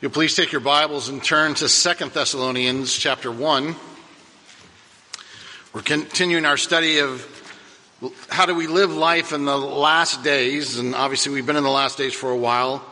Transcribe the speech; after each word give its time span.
You'll 0.00 0.12
please 0.12 0.36
take 0.36 0.52
your 0.52 0.60
Bibles 0.60 1.08
and 1.08 1.20
turn 1.20 1.54
to 1.54 1.68
Second 1.68 2.12
Thessalonians 2.12 2.96
chapter 2.96 3.32
1. 3.32 3.74
We're 5.74 5.82
continuing 5.82 6.44
our 6.44 6.56
study 6.56 7.00
of 7.00 7.26
how 8.28 8.46
do 8.46 8.54
we 8.54 8.68
live 8.68 8.92
life 8.92 9.32
in 9.32 9.44
the 9.44 9.58
last 9.58 10.22
days, 10.22 10.78
and 10.78 10.94
obviously 10.94 11.32
we've 11.32 11.46
been 11.46 11.56
in 11.56 11.64
the 11.64 11.68
last 11.70 11.98
days 11.98 12.14
for 12.14 12.30
a 12.30 12.36
while. 12.36 12.86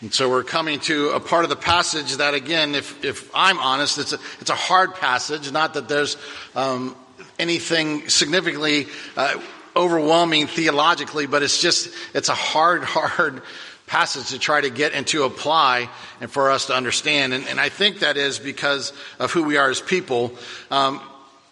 And 0.00 0.14
so 0.14 0.30
we're 0.30 0.44
coming 0.44 0.80
to 0.80 1.10
a 1.10 1.20
part 1.20 1.44
of 1.44 1.50
the 1.50 1.56
passage 1.56 2.16
that, 2.16 2.32
again, 2.32 2.74
if, 2.74 3.04
if 3.04 3.30
I'm 3.34 3.58
honest, 3.58 3.98
it's 3.98 4.14
a, 4.14 4.18
it's 4.40 4.48
a 4.48 4.54
hard 4.54 4.94
passage. 4.94 5.52
Not 5.52 5.74
that 5.74 5.90
there's 5.90 6.16
um, 6.56 6.96
anything 7.38 8.08
significantly 8.08 8.86
uh, 9.14 9.38
overwhelming 9.76 10.46
theologically, 10.46 11.26
but 11.26 11.42
it's 11.42 11.60
just, 11.60 11.90
it's 12.14 12.30
a 12.30 12.34
hard, 12.34 12.82
hard 12.84 13.42
passage 13.90 14.28
to 14.28 14.38
try 14.38 14.60
to 14.60 14.70
get 14.70 14.92
and 14.92 15.04
to 15.08 15.24
apply 15.24 15.90
and 16.20 16.30
for 16.30 16.48
us 16.48 16.66
to 16.66 16.74
understand. 16.74 17.34
And, 17.34 17.44
and 17.48 17.58
I 17.58 17.68
think 17.68 17.98
that 17.98 18.16
is 18.16 18.38
because 18.38 18.92
of 19.18 19.32
who 19.32 19.42
we 19.42 19.56
are 19.56 19.68
as 19.68 19.80
people. 19.80 20.32
Um, 20.70 21.00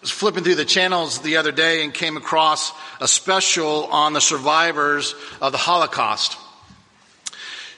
was 0.01 0.13
flipping 0.13 0.45
through 0.45 0.55
the 0.55 0.65
channels 0.65 1.19
the 1.19 1.39
other 1.39 1.51
day 1.51 1.83
and 1.83 1.93
came 1.93 2.17
across 2.17 2.71
a 3.01 3.09
special 3.09 3.87
on 3.87 4.13
the 4.13 4.21
survivors 4.21 5.17
of 5.43 5.51
the 5.51 5.59
Holocaust. 5.59 6.39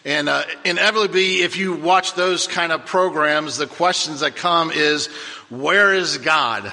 And 0.05 0.29
uh, 0.29 0.43
inevitably, 0.67 1.37
if 1.37 1.57
you 1.57 1.73
watch 1.73 2.13
those 2.13 2.47
kind 2.47 2.71
of 2.71 2.85
programs, 2.85 3.57
the 3.57 3.67
questions 3.67 4.21
that 4.21 4.37
come 4.37 4.71
is, 4.71 5.07
where 5.49 5.95
is 5.95 6.19
God? 6.19 6.71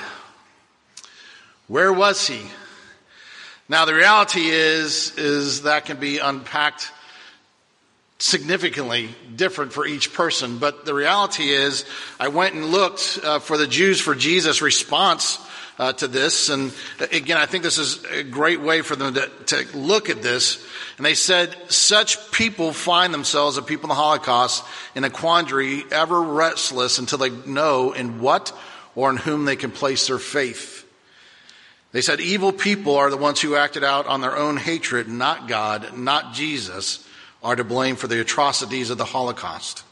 Where 1.70 1.94
was 1.94 2.28
he? 2.28 2.42
Now, 3.70 3.86
the 3.86 3.94
reality 3.94 4.50
is, 4.50 5.18
is 5.18 5.62
that 5.62 5.86
can 5.86 5.98
be 5.98 6.18
unpacked 6.18 6.92
significantly 8.20 9.10
different 9.36 9.74
for 9.74 9.86
each 9.86 10.14
person. 10.14 10.58
But 10.58 10.86
the 10.86 10.94
reality 10.94 11.50
is, 11.50 11.86
I 12.20 12.30
went 12.30 12.56
and 12.56 12.66
looked 12.66 13.20
uh, 13.24 13.40
for 13.40 13.58
the 13.58 13.68
Jews 13.68 14.02
for 14.02 14.16
Jesus 14.16 14.62
response 14.62 15.40
uh, 15.78 15.94
to 15.94 16.08
this. 16.08 16.50
And 16.50 16.74
again, 17.12 17.38
I 17.38 17.46
think 17.46 17.64
this 17.64 17.78
is 17.78 18.04
a 18.06 18.24
great 18.24 18.62
way 18.62 18.82
for 18.82 18.96
them 18.96 19.14
to, 19.14 19.30
to 19.48 19.78
look 19.78 20.10
at 20.10 20.24
this. 20.24 20.66
And 20.98 21.06
they 21.06 21.14
said, 21.14 21.56
such 21.72 22.32
people 22.32 22.74
find 22.74 23.14
themselves, 23.14 23.56
the 23.56 23.62
people 23.62 23.86
in 23.86 23.90
the 23.90 23.96
Holocaust, 23.96 24.64
in 24.96 25.04
a 25.04 25.10
quandary, 25.10 25.84
ever 25.92 26.20
restless 26.20 26.98
until 26.98 27.20
they 27.20 27.30
know 27.30 27.94
in 27.94 28.20
what 28.20 28.52
or 28.96 29.12
in 29.12 29.18
whom 29.18 29.46
they 29.46 29.56
can 29.56 29.70
place 29.70 30.08
their 30.08 30.18
faith. 30.18 30.86
They 31.92 32.02
said 32.02 32.20
evil 32.20 32.52
people 32.52 32.96
are 32.96 33.12
the 33.12 33.18
ones 33.18 33.40
who 33.40 33.56
acted 33.56 33.84
out 33.84 34.08
on 34.08 34.22
their 34.22 34.36
own 34.36 34.58
hatred, 34.58 35.08
not 35.08 35.48
God, 35.48 35.96
not 35.96 36.34
Jesus, 36.34 37.07
are 37.44 37.56
to 37.56 37.64
blame 37.64 37.96
for 37.96 38.08
the 38.08 38.22
atrocities 38.22 38.90
of 38.90 38.98
the 38.98 39.06
Holocaust. 39.06 39.84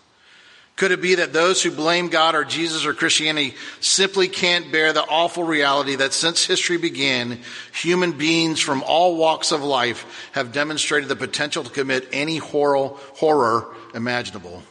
Could 0.75 0.91
it 0.91 1.01
be 1.01 1.15
that 1.15 1.31
those 1.31 1.63
who 1.63 1.71
blame 1.71 2.09
God 2.09 2.35
or 2.35 2.43
Jesus 2.43 2.85
or 2.85 2.93
Christianity 2.93 3.55
simply 3.79 4.27
can't 4.27 4.73
bear 4.73 4.91
the 4.91 5.05
awful 5.05 5.45
reality 5.45 5.95
that 5.95 6.11
since 6.11 6.45
history 6.45 6.77
began, 6.77 7.39
human 7.73 8.11
beings 8.11 8.59
from 8.59 8.83
all 8.83 9.16
walks 9.16 9.53
of 9.53 9.63
life 9.63 10.29
have 10.33 10.51
demonstrated 10.51 11.07
the 11.07 11.16
potential 11.16 11.63
to 11.63 11.69
commit 11.69 12.09
any 12.11 12.38
horror, 12.38 12.89
horror 13.13 13.67
imaginable? 13.93 14.63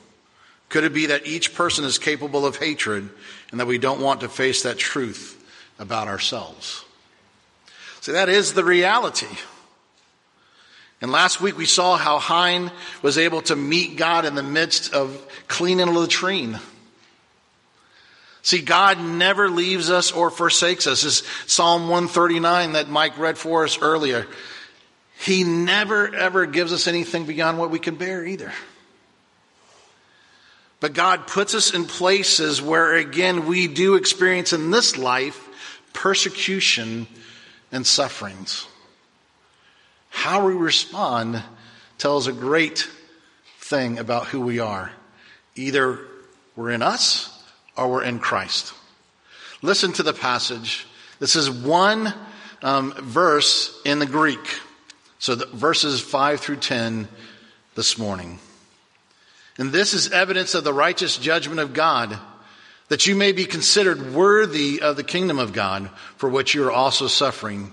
Could 0.69 0.85
it 0.85 0.93
be 0.93 1.07
that 1.07 1.27
each 1.27 1.55
person 1.55 1.87
is 1.87 1.97
capable 1.97 2.45
of 2.45 2.57
hatred 2.57 3.09
and 3.51 3.59
that 3.59 3.67
we 3.67 3.79
don't 3.79 4.01
want 4.01 4.21
to 4.21 4.29
face 4.29 4.63
that 4.65 4.77
truth 4.77 5.43
about 5.79 6.07
ourselves? 6.07 6.85
See, 8.03 8.13
that 8.13 8.29
is 8.29 8.53
the 8.53 8.65
reality. 8.65 9.39
And 11.05 11.13
last 11.13 11.39
week 11.39 11.59
we 11.59 11.67
saw 11.67 11.99
how 11.99 12.19
Hein 12.19 12.71
was 13.03 13.19
able 13.19 13.43
to 13.43 13.55
meet 13.55 13.99
God 13.99 14.25
in 14.25 14.35
the 14.35 14.43
midst 14.43 14.95
of 14.95 15.23
cleaning 15.49 15.87
a 15.87 15.93
latrine. 15.93 16.59
See, 18.41 18.63
God 18.63 18.99
never 18.99 19.51
leaves 19.51 19.91
us 19.91 20.13
or 20.13 20.31
forsakes 20.31 20.87
us. 20.87 21.03
This 21.03 21.21
is 21.21 21.29
Psalm 21.47 21.91
139 21.91 22.73
that 22.73 22.89
Mike 22.89 23.19
read 23.19 23.37
for 23.37 23.65
us 23.65 23.83
earlier. 23.83 24.27
He 25.19 25.45
never 25.45 26.15
ever 26.15 26.47
gives 26.47 26.73
us 26.73 26.87
anything 26.87 27.27
beyond 27.27 27.59
what 27.59 27.71
we 27.71 27.79
can 27.79 27.97
bear 27.97 28.25
either. 28.25 28.55
But 30.81 30.95
God 30.95 31.27
puts 31.27 31.55
us 31.55 31.75
in 31.75 31.85
places 31.85 32.63
where 32.63 32.95
again 32.95 33.45
we 33.45 33.69
do 33.69 33.97
experience 33.97 34.55
in 34.55 34.71
this 34.71 34.97
life 34.97 35.39
persecution 35.93 37.07
and 37.71 37.87
sufferings. 37.87 38.67
How 40.15 40.47
we 40.47 40.55
respond 40.55 41.43
tells 41.99 42.29
a 42.29 42.33
great 42.33 42.89
thing 43.59 43.99
about 43.99 44.29
who 44.29 44.41
we 44.41 44.61
are. 44.61 44.91
Either 45.57 45.99
we're 46.57 46.71
in 46.71 46.83
us 46.83 47.45
or 47.77 47.91
we're 47.91 48.05
in 48.05 48.21
Christ. 48.21 48.73
Listen 49.61 49.93
to 49.93 50.03
the 50.03 50.15
passage. 50.15 50.87
This 51.19 51.35
is 51.37 51.51
one 51.51 52.15
um, 52.63 52.93
verse 52.93 53.79
in 53.85 53.99
the 53.99 54.07
Greek. 54.07 54.61
So 55.19 55.35
the, 55.35 55.47
verses 55.47 56.01
5 56.01 56.41
through 56.41 56.57
10 56.57 57.09
this 57.75 57.99
morning. 57.99 58.39
And 59.59 59.73
this 59.73 59.93
is 59.95 60.13
evidence 60.13 60.55
of 60.55 60.65
the 60.65 60.73
righteous 60.73 61.19
judgment 61.19 61.59
of 61.59 61.75
God, 61.75 62.17
that 62.89 63.07
you 63.07 63.17
may 63.17 63.33
be 63.33 63.47
considered 63.47 64.15
worthy 64.15 64.81
of 64.81 64.97
the 64.97 65.05
kingdom 65.05 65.39
of 65.39 65.53
God, 65.53 65.91
for 66.17 66.29
which 66.31 66.55
you 66.55 66.65
are 66.67 66.73
also 66.73 67.09
suffering 67.09 67.73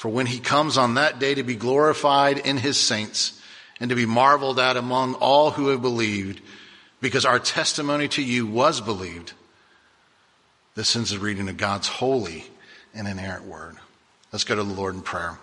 For 0.00 0.08
when 0.08 0.24
he 0.24 0.38
comes 0.38 0.78
on 0.78 0.94
that 0.94 1.18
day 1.18 1.34
to 1.34 1.42
be 1.42 1.56
glorified 1.56 2.38
in 2.38 2.56
his 2.56 2.80
saints 2.80 3.38
and 3.78 3.90
to 3.90 3.94
be 3.94 4.06
marveled 4.06 4.58
at 4.58 4.78
among 4.78 5.12
all 5.16 5.50
who 5.50 5.68
have 5.68 5.82
believed, 5.82 6.40
because 7.02 7.26
our 7.26 7.38
testimony 7.38 8.08
to 8.08 8.22
you 8.22 8.46
was 8.46 8.80
believed. 8.80 9.34
This 10.74 10.96
ends 10.96 11.10
the 11.10 11.18
reading 11.18 11.50
of 11.50 11.58
God's 11.58 11.86
holy 11.86 12.46
and 12.94 13.06
inerrant 13.06 13.44
word. 13.44 13.76
Let's 14.32 14.44
go 14.44 14.56
to 14.56 14.62
the 14.62 14.72
Lord 14.72 14.94
in 14.94 15.02
prayer. 15.02 15.38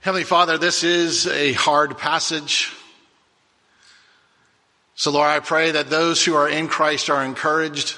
Heavenly 0.00 0.24
Father, 0.24 0.58
this 0.58 0.84
is 0.84 1.26
a 1.26 1.54
hard 1.54 1.96
passage. 1.96 2.70
So 4.96 5.12
Lord, 5.12 5.30
I 5.30 5.40
pray 5.40 5.70
that 5.70 5.88
those 5.88 6.22
who 6.22 6.34
are 6.34 6.50
in 6.50 6.68
Christ 6.68 7.08
are 7.08 7.24
encouraged. 7.24 7.96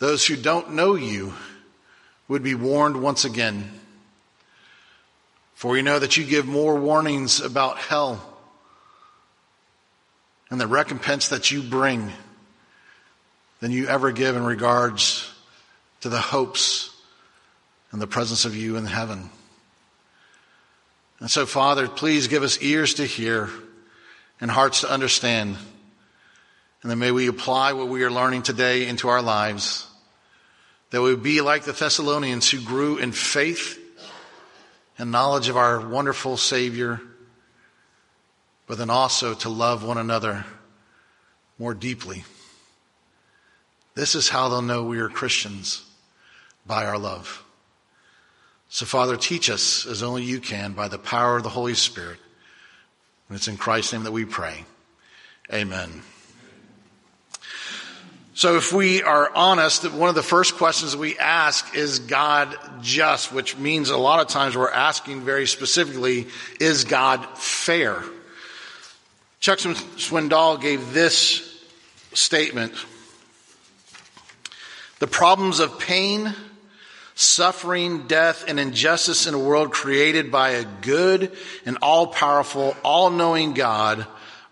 Those 0.00 0.26
who 0.26 0.36
don't 0.36 0.74
know 0.74 0.96
you 0.96 1.32
would 2.28 2.42
be 2.42 2.54
warned 2.54 3.00
once 3.00 3.24
again. 3.24 3.70
For 5.54 5.70
we 5.70 5.82
know 5.82 5.98
that 5.98 6.16
you 6.16 6.24
give 6.24 6.46
more 6.46 6.76
warnings 6.76 7.40
about 7.40 7.78
hell 7.78 8.22
and 10.50 10.60
the 10.60 10.66
recompense 10.66 11.28
that 11.28 11.50
you 11.50 11.62
bring 11.62 12.12
than 13.60 13.70
you 13.70 13.86
ever 13.86 14.12
give 14.12 14.36
in 14.36 14.44
regards 14.44 15.32
to 16.00 16.08
the 16.08 16.20
hopes 16.20 16.90
and 17.92 18.00
the 18.00 18.06
presence 18.06 18.44
of 18.44 18.56
you 18.56 18.76
in 18.76 18.84
heaven. 18.84 19.30
And 21.20 21.30
so, 21.30 21.46
Father, 21.46 21.88
please 21.88 22.28
give 22.28 22.42
us 22.42 22.60
ears 22.60 22.94
to 22.94 23.06
hear 23.06 23.48
and 24.40 24.50
hearts 24.50 24.82
to 24.82 24.90
understand. 24.90 25.56
And 26.82 26.90
then 26.90 26.98
may 26.98 27.10
we 27.10 27.28
apply 27.28 27.72
what 27.72 27.88
we 27.88 28.02
are 28.02 28.10
learning 28.10 28.42
today 28.42 28.86
into 28.86 29.08
our 29.08 29.22
lives 29.22 29.86
that 30.94 31.02
we 31.02 31.10
would 31.10 31.24
be 31.24 31.40
like 31.40 31.64
the 31.64 31.72
Thessalonians 31.72 32.48
who 32.48 32.60
grew 32.60 32.98
in 32.98 33.10
faith 33.10 33.80
and 34.96 35.10
knowledge 35.10 35.48
of 35.48 35.56
our 35.56 35.80
wonderful 35.88 36.36
Savior, 36.36 37.00
but 38.68 38.78
then 38.78 38.90
also 38.90 39.34
to 39.34 39.48
love 39.48 39.82
one 39.82 39.98
another 39.98 40.44
more 41.58 41.74
deeply. 41.74 42.22
This 43.96 44.14
is 44.14 44.28
how 44.28 44.48
they'll 44.48 44.62
know 44.62 44.84
we 44.84 45.00
are 45.00 45.08
Christians 45.08 45.84
by 46.64 46.86
our 46.86 46.96
love. 46.96 47.42
So, 48.68 48.86
Father, 48.86 49.16
teach 49.16 49.50
us 49.50 49.86
as 49.86 50.00
only 50.00 50.22
you 50.22 50.38
can 50.38 50.74
by 50.74 50.86
the 50.86 50.98
power 50.98 51.38
of 51.38 51.42
the 51.42 51.48
Holy 51.48 51.74
Spirit. 51.74 52.20
And 53.28 53.36
it's 53.36 53.48
in 53.48 53.56
Christ's 53.56 53.94
name 53.94 54.04
that 54.04 54.12
we 54.12 54.26
pray. 54.26 54.64
Amen. 55.52 56.04
So 58.36 58.56
if 58.56 58.72
we 58.72 59.00
are 59.00 59.30
honest, 59.32 59.88
one 59.92 60.08
of 60.08 60.16
the 60.16 60.22
first 60.22 60.56
questions 60.56 60.96
we 60.96 61.16
ask 61.16 61.76
is 61.76 62.00
God 62.00 62.58
just, 62.82 63.32
which 63.32 63.56
means 63.56 63.90
a 63.90 63.96
lot 63.96 64.18
of 64.18 64.26
times 64.26 64.56
we're 64.56 64.68
asking 64.68 65.20
very 65.20 65.46
specifically, 65.46 66.26
is 66.58 66.82
God 66.82 67.24
fair? 67.38 68.02
Chuck 69.38 69.60
Swindoll 69.60 70.60
gave 70.60 70.92
this 70.92 71.64
statement 72.12 72.72
The 74.98 75.06
problems 75.06 75.60
of 75.60 75.78
pain, 75.78 76.34
suffering, 77.14 78.08
death, 78.08 78.46
and 78.48 78.58
injustice 78.58 79.28
in 79.28 79.34
a 79.34 79.38
world 79.38 79.70
created 79.70 80.32
by 80.32 80.50
a 80.50 80.64
good 80.64 81.30
and 81.66 81.78
all 81.82 82.08
powerful, 82.08 82.76
all 82.82 83.10
knowing 83.10 83.54
God 83.54 84.04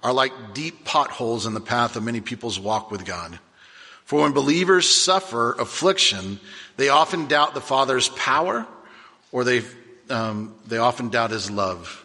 are 0.04 0.12
like 0.12 0.54
deep 0.54 0.84
potholes 0.84 1.46
in 1.46 1.54
the 1.54 1.60
path 1.60 1.96
of 1.96 2.04
many 2.04 2.20
people's 2.20 2.60
walk 2.60 2.92
with 2.92 3.04
God. 3.04 3.40
For 4.12 4.20
when 4.20 4.32
believers 4.32 4.86
suffer 4.90 5.54
affliction, 5.54 6.38
they 6.76 6.90
often 6.90 7.28
doubt 7.28 7.54
the 7.54 7.62
Father's 7.62 8.10
power 8.10 8.66
or 9.32 9.42
they, 9.42 9.62
um, 10.10 10.54
they 10.66 10.76
often 10.76 11.08
doubt 11.08 11.30
his 11.30 11.50
love. 11.50 12.04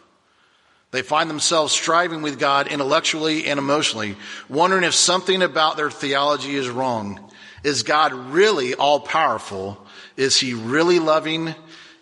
They 0.92 1.02
find 1.02 1.30
themselves 1.30 1.74
striving 1.74 2.22
with 2.22 2.40
God 2.40 2.70
intellectually 2.70 3.48
and 3.48 3.60
emotionally, 3.60 4.16
wondering 4.48 4.86
if 4.86 4.94
something 4.94 5.42
about 5.42 5.76
their 5.76 5.92
theology 5.92 6.56
is 6.56 6.70
wrong. 6.70 7.30
Is 7.66 7.84
God 7.84 8.14
really 8.14 8.74
all 8.74 9.02
powerful? 9.02 9.86
Is 10.16 10.38
he 10.38 10.54
really 10.54 11.00
loving? 11.00 11.56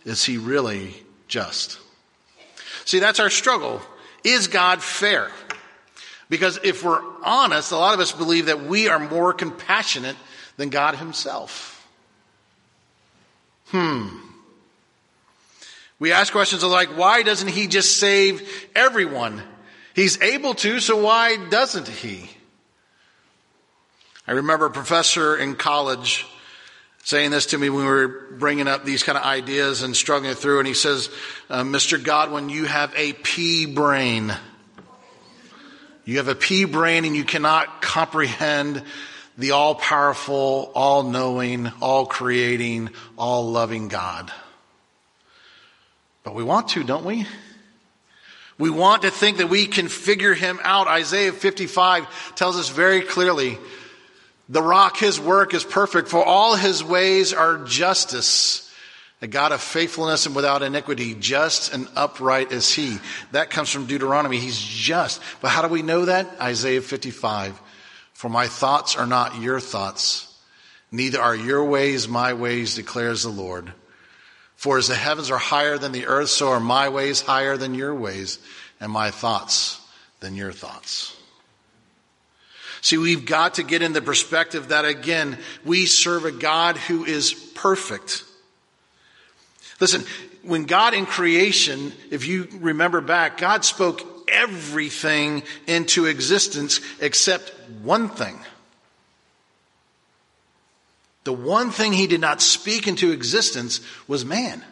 Is 0.03 0.23
he 0.23 0.37
really 0.37 0.93
just? 1.27 1.79
See, 2.85 2.99
that's 2.99 3.19
our 3.19 3.31
struggle. 3.31 3.81
Is 4.23 4.49
God 4.49 4.83
fair? 4.83 5.31
Because 6.29 6.59
if 6.63 6.83
we're 6.83 7.01
honest, 7.23 7.71
a 7.71 7.77
lot 7.77 7.93
of 7.93 7.99
us 7.99 8.11
believe 8.11 8.47
that 8.47 8.63
we 8.63 8.89
are 8.89 8.99
more 8.99 9.33
compassionate 9.33 10.15
than 10.57 10.69
God 10.69 10.95
himself. 10.95 11.87
Hmm. 13.67 14.07
We 15.99 16.11
ask 16.11 16.31
questions 16.31 16.63
like, 16.63 16.97
why 16.97 17.23
doesn't 17.23 17.47
he 17.47 17.67
just 17.67 17.97
save 17.97 18.67
everyone? 18.75 19.41
He's 19.93 20.21
able 20.21 20.53
to, 20.55 20.79
so 20.79 21.03
why 21.03 21.37
doesn't 21.49 21.87
he? 21.87 22.29
I 24.27 24.33
remember 24.33 24.65
a 24.65 24.71
professor 24.71 25.37
in 25.37 25.55
college 25.55 26.25
saying 27.03 27.29
this 27.29 27.45
to 27.47 27.57
me 27.57 27.69
when 27.69 27.85
we 27.85 27.89
were 27.89 28.27
bringing 28.31 28.67
up 28.67 28.83
these 28.83 29.03
kind 29.03 29.17
of 29.17 29.23
ideas 29.23 29.83
and 29.83 29.95
struggling 29.95 30.33
through, 30.33 30.59
and 30.59 30.67
he 30.67 30.73
says, 30.73 31.09
uh, 31.49 31.61
Mr. 31.61 32.03
Godwin, 32.03 32.49
you 32.49 32.65
have 32.65 32.91
a 32.95 33.13
pea 33.13 33.67
brain. 33.67 34.33
You 36.05 36.17
have 36.17 36.27
a 36.27 36.35
pea 36.35 36.65
brain 36.65 37.03
and 37.03 37.15
you 37.15 37.23
cannot 37.23 37.81
comprehend 37.81 38.83
the 39.37 39.51
all 39.51 39.73
powerful, 39.73 40.71
all 40.75 41.03
knowing, 41.03 41.71
all 41.81 42.05
creating, 42.05 42.91
all 43.17 43.51
loving 43.51 43.87
God. 43.87 44.31
But 46.23 46.35
we 46.35 46.43
want 46.43 46.69
to, 46.69 46.83
don't 46.83 47.05
we? 47.05 47.25
We 48.57 48.69
want 48.69 49.01
to 49.01 49.11
think 49.11 49.37
that 49.37 49.49
we 49.49 49.65
can 49.65 49.89
figure 49.89 50.33
him 50.33 50.59
out. 50.63 50.87
Isaiah 50.87 51.33
55 51.33 52.35
tells 52.35 52.55
us 52.55 52.69
very 52.69 53.01
clearly 53.01 53.57
the 54.47 54.61
rock, 54.61 54.97
his 54.97 55.19
work 55.19 55.53
is 55.53 55.63
perfect, 55.63 56.07
for 56.07 56.23
all 56.23 56.55
his 56.55 56.83
ways 56.83 57.33
are 57.33 57.57
justice. 57.65 58.64
A 59.25 59.27
God 59.27 59.51
of 59.51 59.59
faithfulness 59.59 60.27
and 60.27 60.35
without 60.35 60.61
iniquity, 60.61 61.15
just 61.15 61.73
and 61.73 61.87
upright 61.95 62.51
is 62.51 62.71
he. 62.71 62.99
That 63.31 63.49
comes 63.49 63.71
from 63.71 63.87
Deuteronomy. 63.87 64.37
He's 64.37 64.59
just. 64.59 65.19
But 65.41 65.49
how 65.49 65.63
do 65.63 65.67
we 65.67 65.81
know 65.81 66.05
that? 66.05 66.27
Isaiah 66.39 66.83
55. 66.83 67.59
For 68.13 68.29
my 68.29 68.47
thoughts 68.47 68.95
are 68.95 69.07
not 69.07 69.41
your 69.41 69.59
thoughts, 69.59 70.31
neither 70.91 71.19
are 71.19 71.35
your 71.35 71.65
ways 71.65 72.07
my 72.07 72.33
ways, 72.33 72.75
declares 72.75 73.23
the 73.23 73.29
Lord. 73.29 73.73
For 74.57 74.77
as 74.77 74.89
the 74.89 74.95
heavens 74.95 75.31
are 75.31 75.39
higher 75.39 75.79
than 75.79 75.91
the 75.91 76.05
earth, 76.05 76.29
so 76.29 76.49
are 76.49 76.59
my 76.59 76.89
ways 76.89 77.21
higher 77.21 77.57
than 77.57 77.73
your 77.73 77.95
ways, 77.95 78.37
and 78.79 78.91
my 78.91 79.09
thoughts 79.09 79.81
than 80.19 80.35
your 80.35 80.51
thoughts. 80.51 81.17
See, 82.81 82.99
we've 82.99 83.25
got 83.25 83.55
to 83.55 83.63
get 83.63 83.81
in 83.81 83.93
the 83.93 84.03
perspective 84.03 84.67
that 84.67 84.85
again, 84.85 85.39
we 85.63 85.87
serve 85.87 86.25
a 86.25 86.31
God 86.31 86.77
who 86.77 87.05
is 87.05 87.33
perfect. 87.33 88.23
Listen, 89.79 90.03
when 90.43 90.65
God 90.65 90.93
in 90.93 91.05
creation, 91.05 91.91
if 92.11 92.25
you 92.25 92.47
remember 92.59 93.01
back, 93.01 93.37
God 93.37 93.65
spoke 93.65 94.01
everything 94.27 95.43
into 95.67 96.05
existence 96.05 96.79
except 96.99 97.51
one 97.81 98.09
thing. 98.09 98.39
The 101.25 101.33
one 101.33 101.71
thing 101.71 101.91
he 101.91 102.07
did 102.07 102.21
not 102.21 102.41
speak 102.41 102.87
into 102.87 103.11
existence 103.11 103.81
was 104.07 104.23
man. 104.23 104.63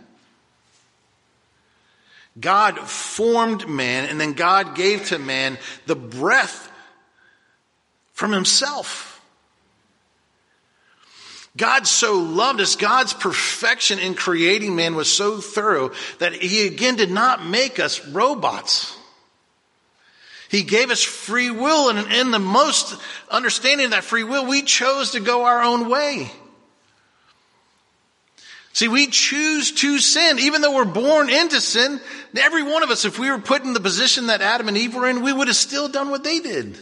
God 2.40 2.80
formed 2.80 3.68
man, 3.68 4.10
and 4.10 4.20
then 4.20 4.34
God 4.34 4.76
gave 4.76 5.08
to 5.08 5.20
man 5.20 5.58
the 5.86 5.96
breath 5.96 6.72
from 8.14 8.32
himself. 8.32 9.13
God 11.56 11.86
so 11.86 12.18
loved 12.18 12.62
us. 12.62 12.76
God's 12.76 13.14
perfection 13.14 14.00
in 14.00 14.16
creating 14.16 14.76
man 14.76 14.96
was 14.96 15.12
so 15.12 15.40
thorough 15.40 15.92
that 16.18 16.34
he 16.34 16.66
again 16.66 16.96
did 16.96 17.12
not 17.12 17.46
make 17.46 17.80
us 17.80 18.06
robots. 18.08 18.98
He 20.50 20.64
gave 20.64 20.92
us 20.92 21.02
free 21.02 21.50
will, 21.50 21.90
and 21.90 22.12
in 22.12 22.32
the 22.32 22.40
most 22.40 22.96
understanding 23.30 23.86
of 23.86 23.92
that 23.92 24.04
free 24.04 24.24
will, 24.24 24.46
we 24.46 24.62
chose 24.62 25.12
to 25.12 25.20
go 25.20 25.46
our 25.46 25.64
own 25.64 25.90
way. 25.90 26.30
See, 28.74 28.88
we 28.88 29.08
choose 29.08 29.72
to 29.72 30.00
sin, 30.00 30.40
even 30.40 30.62
though 30.62 30.76
we're 30.76 30.86
born 30.86 31.30
into 31.30 31.62
sin. 31.62 32.00
Every 32.36 32.64
one 32.64 32.82
of 32.82 32.90
us, 32.90 33.06
if 33.06 33.20
we 33.20 33.30
were 33.30 33.40
put 33.40 33.64
in 33.64 33.74
the 33.74 33.80
position 33.80 34.28
that 34.28 34.42
Adam 34.42 34.68
and 34.68 34.78
Eve 34.78 34.96
were 34.96 35.08
in, 35.08 35.22
we 35.22 35.34
would 35.34 35.48
have 35.48 35.58
still 35.58 35.90
done 35.90 36.10
what 36.10 36.24
they 36.24 36.40
did. 36.40 36.78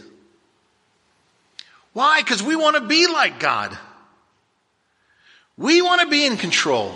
Why? 1.93 2.21
Because 2.21 2.41
we 2.41 2.55
want 2.55 2.77
to 2.77 2.81
be 2.81 3.07
like 3.07 3.39
God. 3.39 3.77
We 5.61 5.81
want 5.81 6.01
to 6.01 6.07
be 6.07 6.25
in 6.25 6.37
control. 6.37 6.95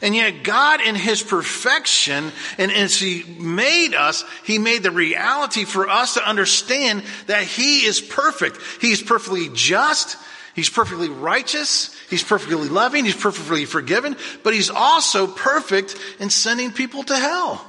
And 0.00 0.14
yet 0.14 0.42
God 0.42 0.80
in 0.80 0.94
His 0.94 1.22
perfection, 1.22 2.32
and 2.56 2.72
as 2.72 2.98
He 2.98 3.24
made 3.38 3.94
us, 3.94 4.24
He 4.44 4.58
made 4.58 4.82
the 4.82 4.90
reality 4.90 5.64
for 5.64 5.88
us 5.88 6.14
to 6.14 6.26
understand 6.26 7.02
that 7.26 7.42
He 7.44 7.84
is 7.84 8.00
perfect. 8.00 8.58
He's 8.80 9.02
perfectly 9.02 9.50
just. 9.52 10.16
He's 10.54 10.70
perfectly 10.70 11.08
righteous. 11.08 11.94
He's 12.08 12.22
perfectly 12.22 12.68
loving. 12.68 13.04
He's 13.04 13.16
perfectly 13.16 13.64
forgiven. 13.64 14.16
But 14.42 14.54
he's 14.54 14.70
also 14.70 15.26
perfect 15.26 15.96
in 16.20 16.30
sending 16.30 16.72
people 16.72 17.02
to 17.04 17.16
hell. 17.16 17.64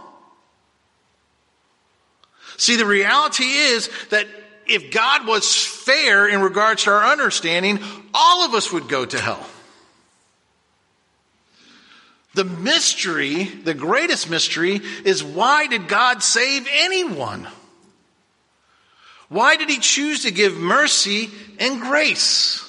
See, 2.57 2.75
the 2.75 2.85
reality 2.85 3.45
is 3.45 3.89
that 4.09 4.27
if 4.65 4.91
God 4.91 5.27
was 5.27 5.55
fair 5.55 6.27
in 6.27 6.41
regards 6.41 6.83
to 6.83 6.91
our 6.91 7.11
understanding, 7.11 7.79
all 8.13 8.45
of 8.45 8.53
us 8.53 8.71
would 8.71 8.87
go 8.87 9.05
to 9.05 9.19
hell. 9.19 9.45
The 12.33 12.45
mystery, 12.45 13.43
the 13.43 13.75
greatest 13.75 14.29
mystery, 14.29 14.81
is 15.05 15.23
why 15.23 15.67
did 15.67 15.87
God 15.87 16.23
save 16.23 16.67
anyone? 16.71 17.47
Why 19.29 19.55
did 19.55 19.69
he 19.69 19.77
choose 19.77 20.23
to 20.23 20.31
give 20.31 20.57
mercy 20.57 21.29
and 21.59 21.79
grace? 21.81 22.59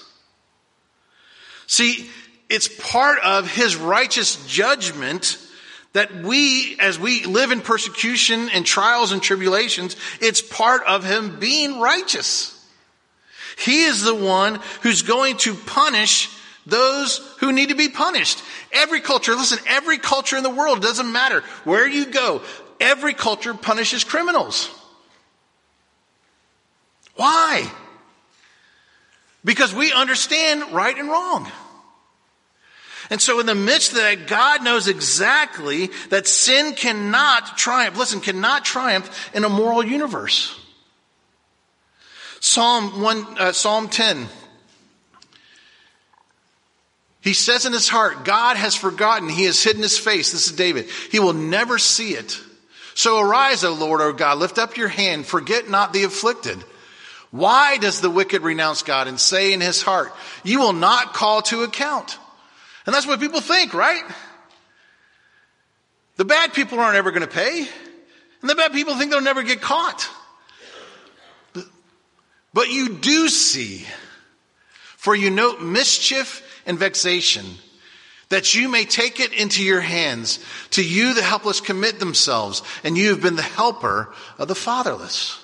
See, 1.66 2.08
it's 2.48 2.68
part 2.68 3.18
of 3.24 3.50
his 3.50 3.76
righteous 3.76 4.46
judgment 4.46 5.38
that 5.94 6.14
we, 6.14 6.76
as 6.78 6.98
we 6.98 7.24
live 7.24 7.52
in 7.52 7.60
persecution 7.60 8.50
and 8.50 8.66
trials 8.66 9.12
and 9.12 9.22
tribulations, 9.22 9.96
it's 10.20 10.42
part 10.42 10.82
of 10.86 11.04
him 11.04 11.38
being 11.38 11.80
righteous. 11.80 12.50
He 13.56 13.84
is 13.84 14.02
the 14.02 14.14
one 14.14 14.60
who's 14.82 15.02
going 15.02 15.36
to 15.38 15.54
punish 15.54 16.28
those 16.66 17.18
who 17.40 17.52
need 17.52 17.68
to 17.68 17.74
be 17.74 17.88
punished. 17.88 18.42
Every 18.72 19.00
culture, 19.00 19.34
listen, 19.34 19.58
every 19.66 19.98
culture 19.98 20.36
in 20.36 20.42
the 20.42 20.50
world, 20.50 20.82
doesn't 20.82 21.10
matter 21.12 21.42
where 21.64 21.86
you 21.86 22.06
go, 22.06 22.42
every 22.80 23.14
culture 23.14 23.54
punishes 23.54 24.04
criminals. 24.04 24.70
Why? 27.16 27.70
Because 29.44 29.74
we 29.74 29.92
understand 29.92 30.72
right 30.72 30.96
and 30.96 31.08
wrong. 31.08 31.50
And 33.10 33.20
so 33.20 33.38
in 33.38 33.46
the 33.46 33.54
midst 33.54 33.92
of 33.92 33.98
that, 33.98 34.26
God 34.26 34.64
knows 34.64 34.88
exactly 34.88 35.90
that 36.08 36.26
sin 36.26 36.72
cannot 36.72 37.58
triumph, 37.58 37.98
listen, 37.98 38.20
cannot 38.20 38.64
triumph 38.64 39.30
in 39.34 39.44
a 39.44 39.48
moral 39.48 39.84
universe. 39.84 40.58
Psalm 42.40 43.02
1, 43.02 43.38
uh, 43.38 43.52
Psalm 43.52 43.88
10. 43.88 44.28
He 47.24 47.32
says 47.32 47.64
in 47.64 47.72
his 47.72 47.88
heart, 47.88 48.26
God 48.26 48.58
has 48.58 48.74
forgotten. 48.74 49.30
He 49.30 49.46
has 49.46 49.62
hidden 49.62 49.82
his 49.82 49.98
face. 49.98 50.32
This 50.32 50.46
is 50.46 50.52
David. 50.52 50.90
He 51.10 51.18
will 51.18 51.32
never 51.32 51.78
see 51.78 52.10
it. 52.10 52.38
So 52.94 53.18
arise, 53.18 53.64
O 53.64 53.72
Lord, 53.72 54.02
O 54.02 54.12
God, 54.12 54.36
lift 54.36 54.58
up 54.58 54.76
your 54.76 54.88
hand. 54.88 55.24
Forget 55.24 55.70
not 55.70 55.94
the 55.94 56.04
afflicted. 56.04 56.62
Why 57.30 57.78
does 57.78 58.02
the 58.02 58.10
wicked 58.10 58.42
renounce 58.42 58.82
God 58.82 59.08
and 59.08 59.18
say 59.18 59.54
in 59.54 59.62
his 59.62 59.80
heart, 59.80 60.12
you 60.44 60.60
will 60.60 60.74
not 60.74 61.14
call 61.14 61.40
to 61.42 61.62
account? 61.62 62.18
And 62.84 62.94
that's 62.94 63.06
what 63.06 63.18
people 63.20 63.40
think, 63.40 63.72
right? 63.72 64.04
The 66.16 66.26
bad 66.26 66.52
people 66.52 66.78
aren't 66.78 66.96
ever 66.96 67.10
going 67.10 67.26
to 67.26 67.26
pay. 67.26 67.66
And 68.42 68.50
the 68.50 68.54
bad 68.54 68.72
people 68.72 68.96
think 68.96 69.10
they'll 69.10 69.22
never 69.22 69.42
get 69.42 69.62
caught. 69.62 70.06
But 72.52 72.68
you 72.70 72.96
do 72.96 73.30
see, 73.30 73.86
for 74.98 75.16
you 75.16 75.30
note 75.30 75.62
mischief 75.62 76.42
and 76.66 76.78
vexation, 76.78 77.44
that 78.28 78.54
you 78.54 78.68
may 78.68 78.84
take 78.84 79.20
it 79.20 79.32
into 79.32 79.62
your 79.62 79.80
hands. 79.80 80.38
To 80.70 80.84
you 80.84 81.14
the 81.14 81.22
helpless 81.22 81.60
commit 81.60 81.98
themselves, 81.98 82.62
and 82.82 82.96
you 82.96 83.10
have 83.10 83.22
been 83.22 83.36
the 83.36 83.42
helper 83.42 84.12
of 84.38 84.48
the 84.48 84.54
fatherless. 84.54 85.38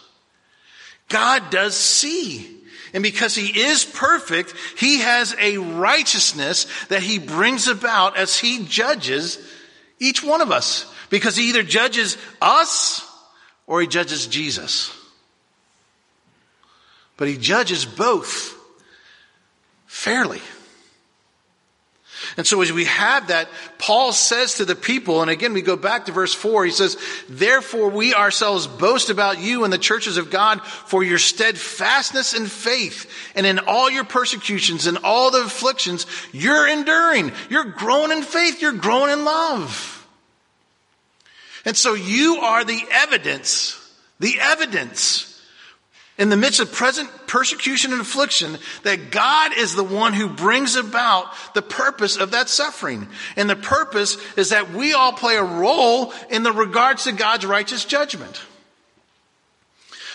God 1.08 1.50
does 1.50 1.76
see. 1.76 2.56
And 2.92 3.02
because 3.02 3.34
he 3.34 3.60
is 3.60 3.84
perfect, 3.84 4.54
he 4.76 5.00
has 5.00 5.36
a 5.38 5.58
righteousness 5.58 6.66
that 6.88 7.02
he 7.02 7.18
brings 7.18 7.68
about 7.68 8.16
as 8.16 8.38
he 8.38 8.64
judges 8.64 9.38
each 9.98 10.24
one 10.24 10.40
of 10.40 10.50
us. 10.50 10.92
Because 11.10 11.36
he 11.36 11.48
either 11.48 11.62
judges 11.62 12.16
us 12.40 13.06
or 13.66 13.80
he 13.80 13.86
judges 13.86 14.26
Jesus. 14.26 14.96
But 17.16 17.28
he 17.28 17.36
judges 17.36 17.84
both 17.84 18.56
fairly. 19.86 20.40
And 22.36 22.46
so 22.46 22.60
as 22.62 22.72
we 22.72 22.84
have 22.84 23.28
that, 23.28 23.48
Paul 23.78 24.12
says 24.12 24.54
to 24.54 24.64
the 24.64 24.74
people, 24.74 25.22
and 25.22 25.30
again 25.30 25.52
we 25.52 25.62
go 25.62 25.76
back 25.76 26.06
to 26.06 26.12
verse 26.12 26.34
4, 26.34 26.64
he 26.64 26.70
says, 26.70 26.96
Therefore 27.28 27.88
we 27.88 28.14
ourselves 28.14 28.66
boast 28.66 29.10
about 29.10 29.40
you 29.40 29.64
in 29.64 29.70
the 29.70 29.78
churches 29.78 30.16
of 30.16 30.30
God 30.30 30.62
for 30.62 31.02
your 31.02 31.18
steadfastness 31.18 32.34
in 32.34 32.46
faith, 32.46 33.10
and 33.34 33.46
in 33.46 33.58
all 33.60 33.90
your 33.90 34.04
persecutions 34.04 34.86
and 34.86 34.98
all 34.98 35.30
the 35.30 35.44
afflictions 35.44 36.06
you're 36.32 36.68
enduring. 36.68 37.32
You're 37.48 37.64
growing 37.64 38.12
in 38.12 38.22
faith, 38.22 38.62
you're 38.62 38.72
growing 38.72 39.12
in 39.12 39.24
love. 39.24 39.96
And 41.64 41.76
so 41.76 41.94
you 41.94 42.36
are 42.36 42.64
the 42.64 42.80
evidence, 42.90 43.76
the 44.18 44.40
evidence 44.40 45.29
in 46.20 46.28
the 46.28 46.36
midst 46.36 46.60
of 46.60 46.70
present 46.70 47.08
persecution 47.26 47.92
and 47.92 48.00
affliction 48.02 48.58
that 48.82 49.10
God 49.10 49.56
is 49.56 49.74
the 49.74 49.82
one 49.82 50.12
who 50.12 50.28
brings 50.28 50.76
about 50.76 51.32
the 51.54 51.62
purpose 51.62 52.18
of 52.18 52.32
that 52.32 52.50
suffering. 52.50 53.08
And 53.36 53.48
the 53.48 53.56
purpose 53.56 54.18
is 54.36 54.50
that 54.50 54.70
we 54.70 54.92
all 54.92 55.14
play 55.14 55.36
a 55.36 55.42
role 55.42 56.12
in 56.28 56.42
the 56.42 56.52
regards 56.52 57.04
to 57.04 57.12
God's 57.12 57.46
righteous 57.46 57.86
judgment. 57.86 58.42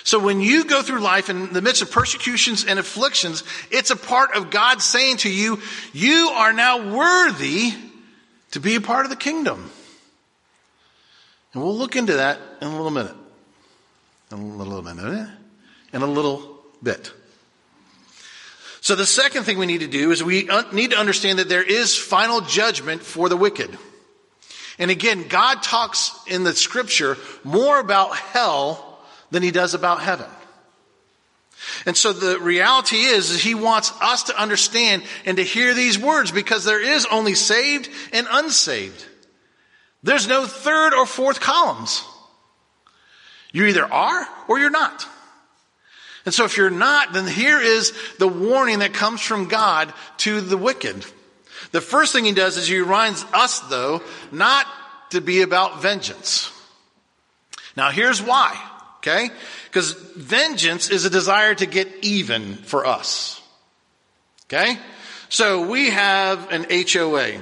So 0.04 0.20
when 0.20 0.42
you 0.42 0.66
go 0.66 0.84
through 0.84 1.00
life 1.00 1.32
in 1.32 1.52
the 1.52 1.62
midst 1.64 1.82
of 1.82 1.90
persecutions 1.90 2.64
and 2.64 2.78
afflictions, 2.78 3.44
it's 3.72 3.90
a 3.90 3.96
part 3.96 4.36
of 4.36 4.52
God 4.52 4.84
saying 4.84 5.18
to 5.18 5.30
you, 5.32 5.60
you 5.92 6.30
are 6.36 6.54
now 6.54 6.96
worthy 6.96 7.74
to 8.52 8.60
be 8.60 8.76
a 8.76 8.82
part 8.82 9.08
of 9.08 9.10
the 9.10 9.18
kingdom. 9.18 9.72
And 11.52 11.64
we'll 11.64 11.76
look 11.76 11.96
into 11.96 12.14
that 12.14 12.40
in 12.62 12.68
a 12.68 12.76
little 12.76 12.92
minute. 12.92 13.16
In 14.32 14.38
a 14.38 14.46
little 14.46 14.84
minute 14.84 15.30
in 15.96 16.02
a 16.02 16.08
little 16.08 16.60
bit. 16.84 17.12
So 18.82 18.96
the 18.96 19.06
second 19.06 19.46
thing 19.46 19.58
we 19.58 19.66
need 19.66 19.80
to 19.80 19.88
do 19.88 20.12
is 20.12 20.24
we 20.24 20.48
need 20.74 20.92
to 20.92 20.98
understand 20.98 21.40
that 21.40 21.50
there 21.50 21.64
is 21.64 21.96
final 21.96 22.42
judgment 22.42 23.02
for 23.02 23.30
the 23.30 23.38
wicked. 23.38 23.76
And 24.78 24.92
again, 24.92 25.28
God 25.30 25.64
talks 25.64 26.12
in 26.28 26.44
the 26.44 26.54
scripture 26.54 27.18
more 27.46 27.80
about 27.80 28.16
hell 28.16 29.00
than 29.32 29.42
he 29.42 29.52
does 29.52 29.74
about 29.74 30.02
heaven. 30.02 30.28
And 31.86 31.96
so 31.96 32.12
the 32.12 32.40
reality 32.40 32.98
is, 32.98 33.32
is 33.32 33.42
he 33.42 33.56
wants 33.56 33.92
us 34.02 34.24
to 34.24 34.40
understand 34.40 35.02
and 35.26 35.38
to 35.38 35.44
hear 35.44 35.74
these 35.74 35.98
words 35.98 36.32
because 36.32 36.66
there 36.66 36.82
is 36.82 37.08
only 37.10 37.34
saved 37.36 37.90
and 38.12 38.28
unsaved. 38.30 39.04
There's 40.04 40.28
no 40.28 40.46
third 40.46 40.94
or 40.94 41.06
fourth 41.06 41.40
columns. 41.40 42.04
You 43.54 43.66
either 43.66 43.86
are 43.86 44.28
or 44.50 44.60
you're 44.60 44.70
not. 44.70 45.08
And 46.26 46.34
so 46.34 46.46
if 46.46 46.58
you're 46.58 46.70
not, 46.70 47.14
then 47.14 47.28
here 47.28 47.62
is 47.62 47.94
the 48.18 48.28
warning 48.28 48.80
that 48.80 48.94
comes 48.94 49.22
from 49.22 49.48
God 49.48 49.94
to 50.18 50.42
the 50.42 50.58
wicked. 50.58 51.06
The 51.72 51.82
first 51.82 52.14
thing 52.14 52.26
he 52.26 52.32
does 52.32 52.58
is 52.58 52.68
he 52.68 52.80
reminds 52.80 53.24
us, 53.34 53.60
though, 53.62 54.02
not 54.32 54.66
to 55.12 55.22
be 55.22 55.42
about 55.42 55.82
vengeance. 55.82 56.52
Now 57.78 57.92
here's 57.92 58.22
why, 58.22 58.60
okay? 58.98 59.30
Because 59.66 59.92
vengeance 59.92 60.90
is 60.90 61.06
a 61.06 61.10
desire 61.10 61.54
to 61.56 61.66
get 61.66 61.90
even 62.02 62.56
for 62.56 62.86
us. 62.86 63.42
Okay? 64.46 64.78
So 65.30 65.68
we 65.68 65.90
have 65.90 66.52
an 66.52 66.66
HOA. 66.70 67.42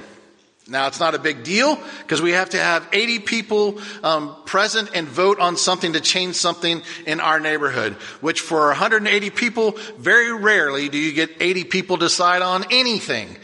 Now, 0.66 0.86
it's 0.86 1.00
not 1.00 1.14
a 1.14 1.18
big 1.18 1.44
deal 1.44 1.78
because 2.02 2.22
we 2.22 2.30
have 2.32 2.50
to 2.50 2.58
have 2.58 2.88
80 2.90 3.18
people 3.18 3.80
um, 4.02 4.34
present 4.46 4.90
and 4.94 5.06
vote 5.06 5.38
on 5.38 5.58
something 5.58 5.92
to 5.92 6.00
change 6.00 6.36
something 6.36 6.80
in 7.06 7.20
our 7.20 7.38
neighborhood, 7.38 7.92
which 8.22 8.40
for 8.40 8.68
180 8.68 9.28
people, 9.30 9.72
very 9.98 10.32
rarely 10.32 10.88
do 10.88 10.96
you 10.96 11.12
get 11.12 11.30
80 11.38 11.64
people 11.64 11.96
decide 11.98 12.40
on 12.40 12.64
anything. 12.70 13.36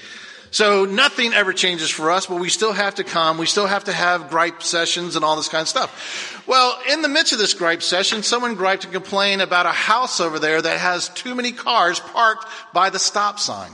So 0.51 0.87
nothing 0.87 1.35
ever 1.35 1.53
changes 1.53 1.91
for 1.91 2.11
us, 2.11 2.27
but 2.27 2.41
we 2.41 2.49
still 2.49 2.73
have 2.73 2.97
to 2.97 3.05
come. 3.05 3.37
We 3.37 3.47
still 3.47 3.67
have 3.67 3.85
to 3.85 3.93
have 3.93 4.31
gripe 4.31 4.63
sessions 4.63 5.15
and 5.15 5.25
all 5.25 5.37
this 5.37 5.49
kind 5.49 5.63
of 5.63 5.69
stuff. 5.69 6.43
Well, 6.49 6.81
in 6.91 7.03
the 7.03 7.09
midst 7.09 7.35
of 7.35 7.39
this 7.39 7.53
gripe 7.55 7.83
session, 7.83 8.23
someone 8.23 8.57
griped 8.57 8.85
and 8.85 8.93
complained 8.93 9.43
about 9.43 9.67
a 9.67 9.73
house 9.73 10.21
over 10.21 10.39
there 10.39 10.61
that 10.61 10.79
has 10.79 11.11
too 11.11 11.35
many 11.35 11.53
cars 11.53 12.01
parked 12.01 12.47
by 12.73 12.89
the 12.89 12.99
stop 12.99 13.39
sign. 13.39 13.71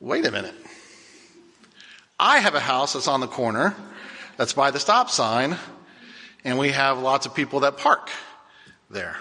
Wait 0.00 0.24
a 0.24 0.32
minute. 0.32 0.54
I 2.18 2.38
have 2.38 2.54
a 2.54 2.60
house 2.60 2.94
that's 2.94 3.08
on 3.08 3.20
the 3.20 3.26
corner, 3.26 3.74
that's 4.36 4.54
by 4.54 4.70
the 4.70 4.80
stop 4.80 5.10
sign, 5.10 5.56
and 6.44 6.58
we 6.58 6.72
have 6.72 6.98
lots 6.98 7.26
of 7.26 7.34
people 7.34 7.60
that 7.60 7.76
park 7.76 8.10
there. 8.88 9.16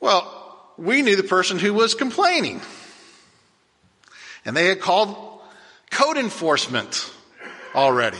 Well, 0.00 0.72
we 0.76 1.02
knew 1.02 1.16
the 1.16 1.24
person 1.24 1.58
who 1.58 1.74
was 1.74 1.94
complaining. 1.94 2.60
And 4.44 4.56
they 4.56 4.66
had 4.66 4.80
called 4.80 5.42
code 5.90 6.16
enforcement 6.16 7.12
already. 7.74 8.16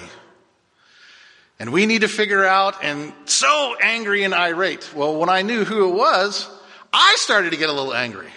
And 1.60 1.72
we 1.72 1.86
need 1.86 2.00
to 2.00 2.08
figure 2.08 2.44
out, 2.44 2.82
and 2.82 3.12
so 3.26 3.76
angry 3.80 4.24
and 4.24 4.34
irate. 4.34 4.92
Well, 4.94 5.18
when 5.18 5.28
I 5.28 5.42
knew 5.42 5.64
who 5.64 5.88
it 5.88 5.94
was, 5.94 6.48
I 6.92 7.16
started 7.18 7.50
to 7.50 7.56
get 7.56 7.68
a 7.68 7.72
little 7.72 7.94
angry. 7.94 8.30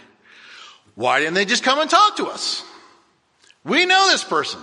Why 0.95 1.19
didn't 1.19 1.33
they 1.33 1.45
just 1.45 1.63
come 1.63 1.79
and 1.79 1.89
talk 1.89 2.17
to 2.17 2.27
us? 2.27 2.63
We 3.63 3.85
know 3.85 4.09
this 4.09 4.23
person. 4.23 4.59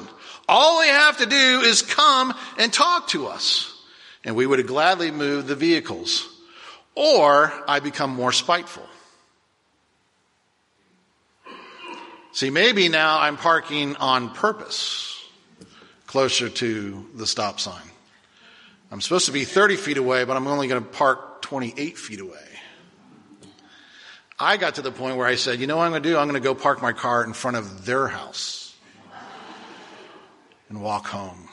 All 0.49 0.81
they 0.81 0.89
have 0.89 1.19
to 1.19 1.27
do 1.27 1.61
is 1.61 1.83
come 1.83 2.35
and 2.59 2.73
talk 2.73 3.09
to 3.09 3.27
us. 3.27 3.75
And 4.25 4.35
we 4.35 4.47
would 4.47 4.67
gladly 4.67 5.11
move 5.11 5.47
the 5.47 5.55
vehicles. 5.55 6.27
Or 6.95 7.53
I 7.69 7.81
become 7.81 8.11
more 8.11 8.33
spiteful. 8.33 8.87
See, 12.33 12.51
maybe 12.51 12.89
now 12.89 13.21
I'm 13.21 13.37
parking 13.37 13.97
on 13.97 14.31
purpose 14.31 15.15
closer 16.07 16.49
to 16.49 17.07
the 17.15 17.27
stop 17.27 17.61
sign. 17.61 17.83
I'm 18.91 19.01
supposed 19.01 19.27
to 19.27 19.33
be 19.33 19.45
30 19.45 19.77
feet 19.77 19.99
away, 19.99 20.25
but 20.25 20.37
I'm 20.37 20.47
only 20.47 20.67
going 20.67 20.83
to 20.83 20.89
park 20.89 21.43
28 21.43 21.99
feet 21.99 22.21
away. 22.21 22.35
I 24.41 24.57
got 24.57 24.77
to 24.77 24.83
the 24.83 24.93
point 24.93 25.17
where 25.17 25.27
I 25.27 25.35
said, 25.35 25.61
you 25.61 25.67
know 25.67 25.77
what 25.77 25.85
I'm 25.85 25.91
going 25.91 26.03
to 26.03 26.09
do? 26.09 26.17
I'm 26.17 26.29
going 26.29 26.41
to 26.41 26.45
go 26.45 26.55
park 26.55 26.81
my 26.81 26.93
car 26.93 27.25
in 27.25 27.33
front 27.33 27.57
of 27.57 27.85
their 27.85 28.09
house 28.09 28.58
and 30.69 30.83
walk 30.83 31.07
home. 31.07 31.49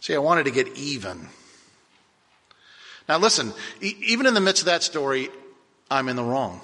See, 0.00 0.14
I 0.14 0.18
wanted 0.18 0.44
to 0.44 0.50
get 0.50 0.68
even. 0.76 1.28
Now, 3.08 3.18
listen, 3.18 3.52
even 3.80 4.26
in 4.26 4.34
the 4.34 4.40
midst 4.40 4.62
of 4.62 4.66
that 4.66 4.82
story, 4.82 5.28
I'm 5.90 6.08
in 6.08 6.16
the 6.16 6.24
wrong. 6.24 6.60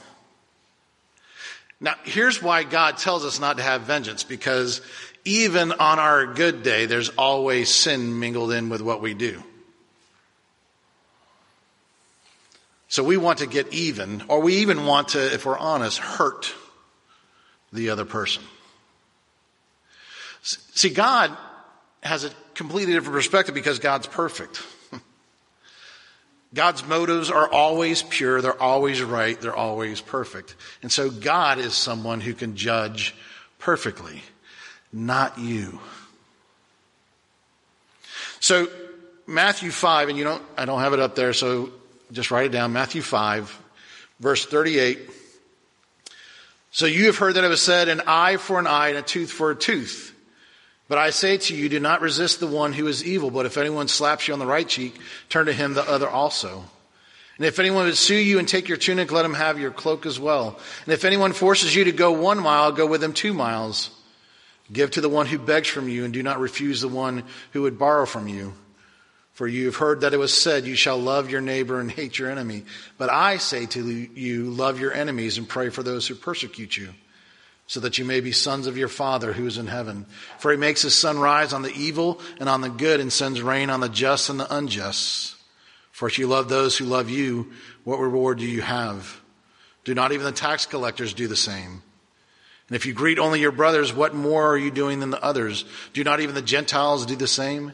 Now, 1.81 1.95
here's 2.05 2.43
why 2.43 2.63
God 2.63 2.97
tells 2.97 3.25
us 3.25 3.39
not 3.39 3.59
to 3.59 3.63
have 3.63 3.83
vengeance, 3.83 4.25
because 4.25 4.81
even 5.25 5.73
on 5.73 5.99
our 5.99 6.27
good 6.27 6.63
day, 6.63 6.87
there's 6.87 7.11
always 7.11 7.69
sin 7.69 8.19
mingled 8.19 8.53
in 8.53 8.69
with 8.69 8.81
what 8.81 9.03
we 9.03 9.13
do. 9.13 9.43
So 12.89 13.03
we 13.03 13.17
want 13.17 13.41
to 13.41 13.47
get 13.47 13.75
even, 13.75 14.23
or 14.29 14.41
we 14.41 14.59
even 14.59 14.87
want 14.87 15.09
to, 15.09 15.35
if 15.35 15.45
we're 15.45 15.59
honest, 15.59 15.99
hurt 15.99 16.55
the 17.73 17.91
other 17.91 18.05
person. 18.05 18.43
See, 20.47 20.91
God 20.91 21.37
has 22.05 22.23
a 22.23 22.31
completely 22.55 22.93
different 22.93 23.15
perspective 23.15 23.55
because 23.55 23.81
God's 23.81 24.07
perfect. 24.07 24.63
God's 26.55 26.87
motives 26.87 27.31
are 27.31 27.51
always 27.51 28.05
pure, 28.05 28.41
they're 28.41 28.61
always 28.63 29.03
right, 29.03 29.41
they're 29.41 29.57
always 29.57 30.01
perfect. 30.01 30.55
And 30.83 30.93
so 30.93 31.11
God 31.11 31.59
is 31.59 31.75
someone 31.75 32.21
who 32.21 32.33
can 32.33 32.55
judge 32.55 33.15
perfectly, 33.59 34.23
not 34.93 35.37
you. 35.39 35.81
So 38.39 38.69
Matthew 39.27 39.73
5, 39.73 40.11
and 40.11 40.17
you 40.17 40.23
don't, 40.23 40.43
I 40.57 40.65
don't 40.65 40.81
have 40.81 40.93
it 40.93 41.01
up 41.01 41.17
there, 41.17 41.33
so 41.33 41.71
just 42.13 42.31
write 42.31 42.47
it 42.47 42.53
down. 42.53 42.73
Matthew 42.73 43.03
5, 43.03 43.63
verse 44.21 44.47
38. 44.47 45.01
So 46.71 46.87
you 46.87 47.07
have 47.07 47.19
heard 47.19 47.35
that 47.35 47.43
it 47.43 47.49
was 47.49 47.63
said, 47.63 47.89
an 47.89 48.03
eye 48.07 48.37
for 48.37 48.61
an 48.61 48.69
eye 48.69 48.91
and 48.91 48.99
a 48.99 49.03
tooth 49.03 49.33
for 49.33 49.51
a 49.51 49.57
tooth. 49.57 50.13
But 50.89 50.99
I 50.99 51.11
say 51.11 51.37
to 51.37 51.55
you, 51.55 51.69
do 51.69 51.81
not 51.81 52.01
resist 52.01 52.39
the 52.39 52.47
one 52.47 52.73
who 52.73 52.87
is 52.87 53.05
evil, 53.05 53.31
but 53.31 53.47
if 53.47 53.57
anyone 53.57 53.89
slaps 53.89 54.29
you 54.29 54.35
on 54.35 54.39
the 54.39 54.47
right 54.47 54.69
cheek, 54.69 54.95
turn 55.29 55.47
to 55.47 55.53
him 55.53 55.75
the 55.75 55.89
other 55.89 56.09
also. 56.09 56.65
And 57.39 57.45
if 57.45 57.59
anyone 57.59 57.85
would 57.85 57.97
sue 57.97 58.15
you 58.15 58.39
and 58.39 58.49
take 58.49 58.69
your 58.69 58.79
tunic, 58.79 59.13
let 59.13 59.25
him 59.25 59.35
have 59.35 59.61
your 59.61 59.71
cloak 59.71 60.07
as 60.07 60.19
well. 60.19 60.59
And 60.85 60.95
if 60.95 61.05
anyone 61.05 61.33
forces 61.33 61.75
you 61.75 61.85
to 61.85 61.93
go 61.93 62.13
one 62.13 62.43
mile, 62.43 62.73
go 62.73 62.87
with 62.87 63.03
him 63.03 63.13
two 63.13 63.35
miles. 63.35 63.91
Give 64.73 64.91
to 64.93 65.01
the 65.01 65.09
one 65.09 65.27
who 65.27 65.39
begs 65.39 65.69
from 65.69 65.89
you, 65.89 66.05
and 66.05 66.15
do 66.15 66.23
not 66.23 66.41
refuse 66.41 66.81
the 66.81 66.89
one 66.89 67.25
who 67.53 67.63
would 67.63 67.79
borrow 67.79 68.07
from 68.07 68.27
you. 68.27 68.55
For 69.33 69.47
you 69.47 69.67
have 69.67 69.77
heard 69.77 70.01
that 70.01 70.15
it 70.15 70.19
was 70.19 70.33
said, 70.33 70.67
You 70.67 70.77
shall 70.77 70.99
love 70.99 71.29
your 71.29 71.43
neighbor 71.43 71.79
and 71.79 71.91
hate 71.91 72.19
your 72.19 72.31
enemy. 72.31 72.65
But 72.97 73.11
I 73.11 73.37
say 73.37 73.67
to 73.67 73.87
you, 73.87 74.45
Love 74.45 74.81
your 74.81 74.95
enemies 74.95 75.37
and 75.37 75.47
pray 75.47 75.69
for 75.69 75.83
those 75.83 76.07
who 76.09 76.15
persecute 76.15 76.75
you, 76.75 76.89
so 77.67 77.81
that 77.81 77.99
you 77.99 78.05
may 78.05 78.21
be 78.21 78.33
sons 78.33 78.67
of 78.67 78.77
your 78.77 78.89
Father 78.89 79.33
who 79.33 79.47
is 79.47 79.59
in 79.59 79.67
heaven. 79.67 80.07
For 80.39 80.53
he 80.53 80.57
makes 80.57 80.83
his 80.83 80.95
sun 80.95 81.19
rise 81.19 81.53
on 81.53 81.63
the 81.63 81.75
evil 81.75 82.21
and 82.39 82.49
on 82.49 82.61
the 82.61 82.69
good, 82.69 83.01
and 83.01 83.13
sends 83.13 83.43
rain 83.43 83.71
on 83.71 83.81
the 83.81 83.89
just 83.89 84.31
and 84.31 84.39
the 84.39 84.55
unjust. 84.55 85.37
For 85.91 86.07
if 86.07 86.19
you 86.19 86.27
love 86.27 86.49
those 86.49 86.77
who 86.77 86.85
love 86.85 87.11
you, 87.11 87.53
what 87.85 87.99
reward 87.99 88.39
do 88.39 88.47
you 88.47 88.63
have? 88.63 89.21
Do 89.85 89.95
not 89.95 90.13
even 90.13 90.27
the 90.27 90.33
tax 90.33 90.67
collectors 90.67 91.15
do 91.15 91.27
the 91.27 91.37
same? 91.37 91.83
And 92.69 92.75
if 92.75 92.87
you 92.87 92.93
greet 92.93 93.19
only 93.19 93.41
your 93.41 93.53
brothers, 93.53 93.93
what 93.93 94.15
more 94.15 94.47
are 94.49 94.59
you 94.59 94.71
doing 94.71 95.01
than 95.01 95.11
the 95.11 95.23
others? 95.23 95.65
Do 95.93 96.03
not 96.03 96.21
even 96.21 96.35
the 96.35 96.43
Gentiles 96.43 97.07
do 97.07 97.15
the 97.15 97.29
same? 97.29 97.73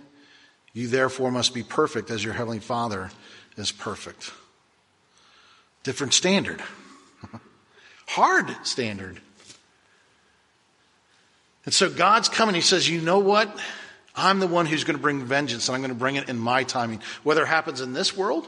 You 0.74 0.88
therefore 0.88 1.30
must 1.30 1.54
be 1.54 1.62
perfect 1.62 2.10
as 2.10 2.22
your 2.22 2.34
heavenly 2.34 2.60
Father 2.60 3.10
is 3.56 3.72
perfect. 3.72 4.32
Different 5.82 6.12
standard. 6.12 6.62
Hard 8.06 8.54
standard. 8.62 9.20
And 11.64 11.72
so 11.72 11.88
God's 11.88 12.28
coming. 12.28 12.54
He 12.54 12.60
says, 12.60 12.88
You 12.88 13.00
know 13.00 13.18
what? 13.18 13.56
I'm 14.14 14.40
the 14.40 14.46
one 14.46 14.66
who's 14.66 14.84
going 14.84 14.96
to 14.96 15.02
bring 15.02 15.24
vengeance, 15.24 15.68
and 15.68 15.74
I'm 15.74 15.80
going 15.80 15.92
to 15.92 15.98
bring 15.98 16.16
it 16.16 16.28
in 16.28 16.38
my 16.38 16.64
timing, 16.64 17.00
whether 17.22 17.42
it 17.42 17.46
happens 17.46 17.80
in 17.80 17.92
this 17.92 18.14
world 18.16 18.46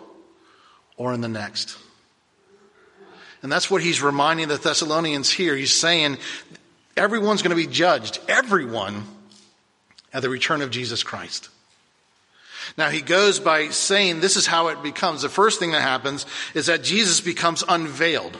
or 0.96 1.14
in 1.14 1.20
the 1.20 1.28
next. 1.28 1.78
And 3.42 3.50
that's 3.50 3.70
what 3.70 3.82
he's 3.82 4.02
reminding 4.02 4.48
the 4.48 4.56
Thessalonians 4.56 5.30
here. 5.30 5.56
He's 5.56 5.72
saying 5.72 6.18
everyone's 6.96 7.42
going 7.42 7.56
to 7.56 7.62
be 7.62 7.70
judged, 7.70 8.18
everyone, 8.28 9.04
at 10.12 10.22
the 10.22 10.30
return 10.30 10.62
of 10.62 10.70
Jesus 10.70 11.02
Christ. 11.02 11.48
Now 12.78 12.88
he 12.88 13.02
goes 13.02 13.40
by 13.40 13.68
saying 13.68 14.20
this 14.20 14.36
is 14.36 14.46
how 14.46 14.68
it 14.68 14.82
becomes. 14.82 15.22
The 15.22 15.28
first 15.28 15.58
thing 15.58 15.72
that 15.72 15.82
happens 15.82 16.24
is 16.54 16.66
that 16.66 16.82
Jesus 16.82 17.20
becomes 17.20 17.62
unveiled. 17.68 18.36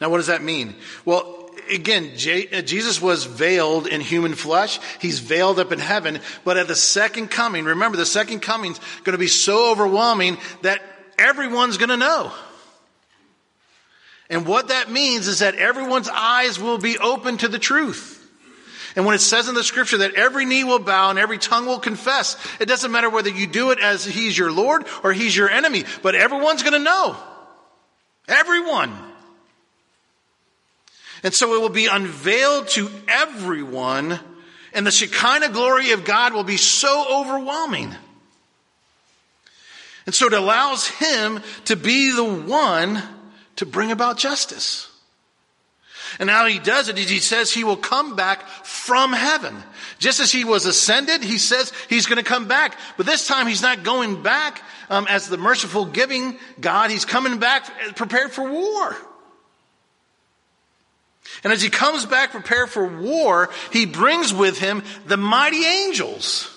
Now 0.00 0.10
what 0.10 0.18
does 0.18 0.26
that 0.26 0.42
mean? 0.42 0.74
Well, 1.04 1.41
again, 1.70 2.12
uh, 2.12 2.62
Jesus 2.62 3.00
was 3.00 3.24
veiled 3.24 3.86
in 3.86 4.00
human 4.00 4.34
flesh. 4.34 4.80
He's 5.00 5.18
veiled 5.18 5.58
up 5.58 5.72
in 5.72 5.78
heaven. 5.78 6.20
But 6.44 6.56
at 6.56 6.68
the 6.68 6.76
second 6.76 7.28
coming, 7.28 7.64
remember 7.64 7.96
the 7.96 8.06
second 8.06 8.40
coming's 8.40 8.80
going 9.04 9.12
to 9.12 9.18
be 9.18 9.28
so 9.28 9.70
overwhelming 9.70 10.38
that 10.62 10.82
everyone's 11.18 11.78
going 11.78 11.90
to 11.90 11.96
know. 11.96 12.32
And 14.30 14.46
what 14.46 14.68
that 14.68 14.90
means 14.90 15.28
is 15.28 15.40
that 15.40 15.56
everyone's 15.56 16.08
eyes 16.08 16.58
will 16.58 16.78
be 16.78 16.98
open 16.98 17.36
to 17.38 17.48
the 17.48 17.58
truth. 17.58 18.18
And 18.96 19.06
when 19.06 19.14
it 19.14 19.20
says 19.20 19.48
in 19.48 19.54
the 19.54 19.64
scripture 19.64 19.98
that 19.98 20.14
every 20.14 20.44
knee 20.44 20.64
will 20.64 20.78
bow 20.78 21.10
and 21.10 21.18
every 21.18 21.38
tongue 21.38 21.66
will 21.66 21.78
confess, 21.78 22.36
it 22.60 22.66
doesn't 22.66 22.92
matter 22.92 23.08
whether 23.08 23.30
you 23.30 23.46
do 23.46 23.70
it 23.70 23.78
as 23.78 24.04
he's 24.04 24.36
your 24.36 24.52
Lord 24.52 24.86
or 25.02 25.12
he's 25.12 25.36
your 25.36 25.48
enemy, 25.48 25.84
but 26.02 26.14
everyone's 26.14 26.62
going 26.62 26.74
to 26.74 26.78
know. 26.78 27.16
Everyone. 28.28 29.11
And 31.22 31.32
so 31.32 31.54
it 31.54 31.60
will 31.60 31.68
be 31.68 31.86
unveiled 31.86 32.68
to 32.68 32.90
everyone, 33.08 34.18
and 34.72 34.86
the 34.86 34.90
Shekinah 34.90 35.50
glory 35.50 35.92
of 35.92 36.04
God 36.04 36.34
will 36.34 36.44
be 36.44 36.56
so 36.56 37.06
overwhelming. 37.08 37.94
And 40.04 40.14
so 40.14 40.26
it 40.26 40.32
allows 40.32 40.88
him 40.88 41.40
to 41.66 41.76
be 41.76 42.10
the 42.10 42.24
one 42.24 43.02
to 43.56 43.66
bring 43.66 43.92
about 43.92 44.18
justice. 44.18 44.88
And 46.18 46.28
how 46.28 46.46
he 46.46 46.58
does 46.58 46.88
it 46.88 46.98
is 46.98 47.08
he 47.08 47.20
says 47.20 47.52
he 47.52 47.64
will 47.64 47.76
come 47.76 48.16
back 48.16 48.46
from 48.64 49.12
heaven. 49.12 49.56
Just 49.98 50.20
as 50.20 50.30
he 50.30 50.44
was 50.44 50.66
ascended, 50.66 51.22
he 51.22 51.38
says 51.38 51.72
he's 51.88 52.06
going 52.06 52.18
to 52.18 52.28
come 52.28 52.48
back. 52.48 52.76
But 52.96 53.06
this 53.06 53.26
time 53.26 53.46
he's 53.46 53.62
not 53.62 53.82
going 53.82 54.22
back 54.22 54.62
um, 54.90 55.06
as 55.08 55.28
the 55.28 55.38
merciful 55.38 55.86
giving 55.86 56.36
God. 56.60 56.90
He's 56.90 57.04
coming 57.04 57.38
back 57.38 57.94
prepared 57.94 58.32
for 58.32 58.50
war. 58.50 58.96
And 61.44 61.52
as 61.52 61.62
he 61.62 61.70
comes 61.70 62.06
back 62.06 62.30
prepared 62.30 62.70
for 62.70 62.86
war, 62.86 63.50
he 63.72 63.86
brings 63.86 64.32
with 64.32 64.58
him 64.58 64.82
the 65.06 65.16
mighty 65.16 65.64
angels. 65.64 66.48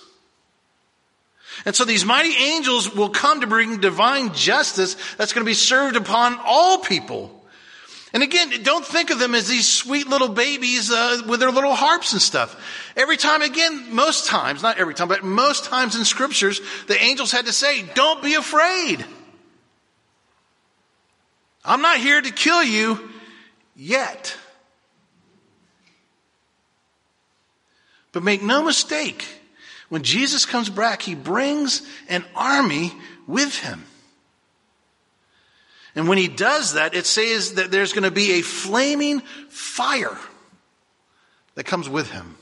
And 1.65 1.75
so 1.75 1.85
these 1.85 2.05
mighty 2.05 2.35
angels 2.35 2.93
will 2.93 3.09
come 3.09 3.41
to 3.41 3.47
bring 3.47 3.79
divine 3.79 4.33
justice 4.33 4.95
that's 5.17 5.33
going 5.33 5.43
to 5.43 5.49
be 5.49 5.55
served 5.55 5.95
upon 5.95 6.37
all 6.45 6.79
people. 6.79 7.31
And 8.13 8.23
again, 8.23 8.63
don't 8.63 8.85
think 8.85 9.09
of 9.09 9.19
them 9.19 9.35
as 9.35 9.47
these 9.47 9.67
sweet 9.67 10.07
little 10.07 10.29
babies 10.29 10.91
uh, 10.91 11.23
with 11.27 11.39
their 11.39 11.51
little 11.51 11.73
harps 11.73 12.13
and 12.13 12.21
stuff. 12.21 12.91
Every 12.95 13.17
time, 13.17 13.41
again, 13.41 13.93
most 13.93 14.27
times, 14.27 14.61
not 14.61 14.77
every 14.77 14.93
time, 14.93 15.07
but 15.07 15.23
most 15.23 15.65
times 15.65 15.95
in 15.97 16.05
scriptures, 16.05 16.61
the 16.87 17.01
angels 17.01 17.31
had 17.31 17.47
to 17.47 17.51
say, 17.51 17.83
don't 17.93 18.23
be 18.23 18.35
afraid. 18.35 19.03
I'm 21.65 21.81
not 21.81 21.97
here 21.97 22.21
to 22.21 22.31
kill 22.31 22.63
you 22.63 23.09
yet. 23.75 24.37
But 28.15 28.23
make 28.23 28.41
no 28.41 28.63
mistake, 28.63 29.27
when 29.89 30.01
Jesus 30.01 30.45
comes 30.45 30.69
back, 30.69 31.01
he 31.01 31.15
brings 31.15 31.81
an 32.07 32.23
army 32.33 32.93
with 33.27 33.59
him. 33.59 33.83
And 35.95 36.07
when 36.07 36.17
he 36.17 36.29
does 36.29 36.75
that, 36.75 36.95
it 36.95 37.05
says 37.05 37.55
that 37.55 37.71
there's 37.71 37.91
going 37.91 38.05
to 38.05 38.11
be 38.11 38.39
a 38.39 38.41
flaming 38.41 39.19
fire 39.49 40.17
that 41.55 41.65
comes 41.65 41.89
with 41.89 42.09
him. 42.09 42.37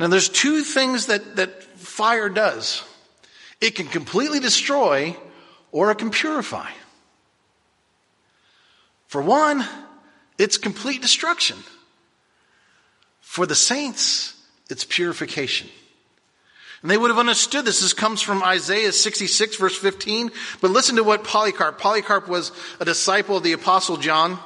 Now 0.00 0.08
there's 0.08 0.28
two 0.28 0.62
things 0.62 1.06
that, 1.06 1.36
that 1.36 1.62
fire 1.78 2.28
does. 2.28 2.82
It 3.60 3.76
can 3.76 3.86
completely 3.86 4.40
destroy 4.40 5.16
or 5.70 5.92
it 5.92 5.98
can 5.98 6.10
purify. 6.10 6.72
For 9.06 9.22
one, 9.22 9.64
it's 10.36 10.58
complete 10.58 11.00
destruction. 11.00 11.58
For 13.36 13.44
the 13.44 13.54
saints, 13.54 14.34
it's 14.70 14.84
purification. 14.84 15.68
And 16.80 16.90
they 16.90 16.96
would 16.96 17.10
have 17.10 17.18
understood 17.18 17.66
this. 17.66 17.82
This 17.82 17.92
comes 17.92 18.22
from 18.22 18.42
Isaiah 18.42 18.92
66 18.92 19.56
verse 19.56 19.76
15. 19.76 20.30
But 20.62 20.70
listen 20.70 20.96
to 20.96 21.04
what 21.04 21.22
Polycarp, 21.22 21.78
Polycarp 21.78 22.28
was 22.28 22.50
a 22.80 22.86
disciple 22.86 23.36
of 23.36 23.42
the 23.42 23.52
apostle 23.52 23.98
John. 23.98 24.38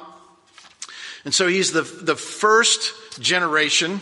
And 1.23 1.33
so 1.33 1.47
he's 1.47 1.71
the, 1.71 1.83
the 1.83 2.17
first 2.17 3.21
generation 3.21 4.01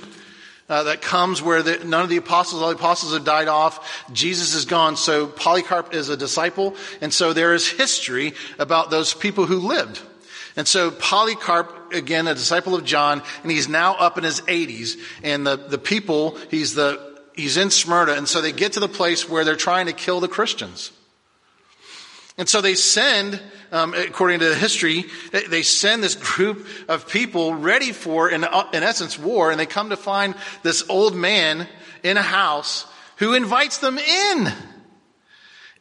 uh, 0.68 0.82
that 0.86 1.04
comes 1.04 1.40
where 1.40 1.62
the, 1.62 1.86
none 1.86 2.02
of 2.02 2.10
the 2.10 2.18
apostles, 2.18 2.64
all 2.64 2.70
the 2.70 2.76
apostles 2.76 3.14
have 3.14 3.24
died 3.24 3.48
off. 3.48 4.08
Jesus 4.12 4.56
is 4.56 4.66
gone. 4.66 4.98
So 4.98 5.28
Polycarp 5.28 5.94
is 5.94 6.10
a 6.10 6.18
disciple. 6.18 6.76
And 7.00 7.14
so 7.14 7.34
there 7.34 7.54
is 7.54 7.70
history 7.70 8.34
about 8.58 8.90
those 8.90 9.14
people 9.14 9.46
who 9.46 9.60
lived. 9.60 10.02
And 10.60 10.68
so 10.68 10.92
Polycarp, 10.92 11.94
again, 11.94 12.28
a 12.28 12.34
disciple 12.34 12.76
of 12.76 12.84
John, 12.84 13.24
and 13.44 13.50
he's 13.50 13.70
now 13.70 13.94
up 13.94 14.18
in 14.18 14.26
his 14.26 14.42
80s. 14.42 14.98
And 15.24 15.48
the, 15.48 15.56
the 15.56 15.78
people, 15.78 16.38
he's 16.52 16.76
the, 16.76 17.22
he's 17.34 17.56
in 17.56 17.70
Smyrna. 17.70 18.12
And 18.12 18.28
so 18.28 18.42
they 18.42 18.52
get 18.52 18.74
to 18.74 18.82
the 18.82 18.90
place 18.90 19.30
where 19.30 19.46
they're 19.46 19.56
trying 19.56 19.86
to 19.86 19.94
kill 19.94 20.20
the 20.20 20.28
Christians. 20.28 20.92
And 22.38 22.50
so 22.50 22.60
they 22.60 22.76
send, 22.76 23.42
um, 23.72 23.94
according 23.94 24.40
to 24.40 24.50
the 24.50 24.56
history, 24.56 25.06
they 25.32 25.62
send 25.62 26.04
this 26.04 26.16
group 26.36 26.68
of 26.90 27.08
people 27.08 27.54
ready 27.54 27.94
for, 27.94 28.30
in, 28.30 28.44
in 28.44 28.84
essence, 28.84 29.18
war. 29.18 29.52
And 29.52 29.60
they 29.62 29.66
come 29.66 29.92
to 29.92 29.96
find 29.96 30.36
this 30.62 30.84
old 30.90 31.16
man 31.16 31.70
in 32.04 32.18
a 32.18 32.22
house 32.22 32.86
who 33.16 33.34
invites 33.34 33.78
them 33.78 33.98
in 33.98 34.52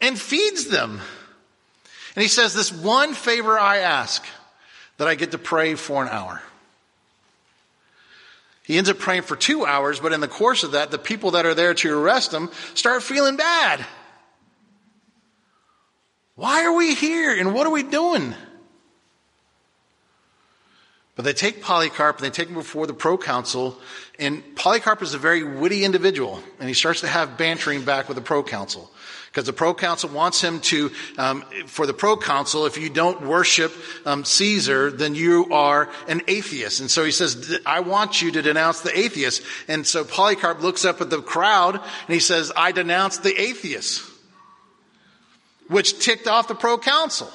and 0.01 0.17
feeds 0.17 0.67
them. 0.67 1.01
And 2.15 2.23
he 2.23 2.29
says, 2.29 2.55
this 2.55 2.73
one 2.73 3.15
favor 3.15 3.59
I 3.59 3.79
ask 3.79 4.25
that 4.99 5.09
I 5.09 5.15
get 5.15 5.31
to 5.31 5.39
pray 5.39 5.75
for 5.75 6.03
an 6.03 6.09
hour. 6.09 6.43
He 8.63 8.77
ends 8.77 8.91
up 8.91 8.99
praying 8.99 9.23
for 9.23 9.35
two 9.35 9.65
hours, 9.65 9.99
but 9.99 10.13
in 10.13 10.21
the 10.21 10.29
course 10.29 10.63
of 10.63 10.73
that, 10.73 10.91
the 10.91 10.99
people 10.99 11.31
that 11.31 11.47
are 11.47 11.55
there 11.55 11.73
to 11.73 11.99
arrest 11.99 12.35
him 12.35 12.51
start 12.75 13.03
feeling 13.03 13.37
bad. 13.37 13.85
Why 16.35 16.65
are 16.65 16.75
we 16.75 16.95
here 16.95 17.35
and 17.37 17.55
what 17.55 17.67
are 17.67 17.73
we 17.73 17.83
doing? 17.83 18.35
But 21.19 21.25
they 21.25 21.33
take 21.33 21.63
Polycarp 21.63 22.19
and 22.19 22.25
they 22.25 22.31
take 22.31 22.47
him 22.47 22.55
before 22.55 22.87
the 22.87 22.95
proconsul, 22.95 23.77
and 24.21 24.41
Polycarp 24.55 25.03
is 25.03 25.15
a 25.15 25.19
very 25.19 25.43
witty 25.43 25.85
individual, 25.85 26.41
and 26.61 26.69
he 26.69 26.75
starts 26.77 27.01
to 27.01 27.09
have 27.09 27.37
bantering 27.37 27.85
back 27.85 28.07
with 28.07 28.15
the 28.15 28.23
proconsul. 28.23 28.89
Because 29.27 29.45
the 29.45 29.53
proconsul 29.53 30.11
wants 30.11 30.41
him 30.41 30.61
to, 30.61 30.93
um, 31.19 31.43
for 31.67 31.87
the 31.87 31.93
proconsul, 31.93 32.67
if 32.67 32.79
you 32.79 32.89
don't 32.89 33.23
worship 33.23 33.73
um, 34.07 34.25
Caesar, 34.25 34.93
then 34.93 35.17
you 35.17 35.49
are 35.53 35.91
an 36.07 36.23
atheist. 36.29 36.79
And 36.79 36.89
so 36.89 37.03
he 37.03 37.11
says, 37.11 37.59
I 37.67 37.81
want 37.81 38.23
you 38.23 38.31
to 38.31 38.41
denounce 38.41 38.83
the 38.83 38.97
atheist. 38.97 39.43
And 39.67 39.85
so 39.85 40.05
Polycarp 40.05 40.63
looks 40.63 40.85
up 40.85 41.01
at 41.01 41.11
the 41.11 41.21
crowd 41.21 41.75
and 41.75 42.15
he 42.15 42.21
says, 42.21 42.53
I 42.55 42.71
denounce 42.71 43.19
the 43.19 43.35
atheist. 43.41 44.09
which 45.69 45.99
ticked 45.99 46.27
off 46.27 46.49
the 46.49 46.55
proconsul. 46.55 47.29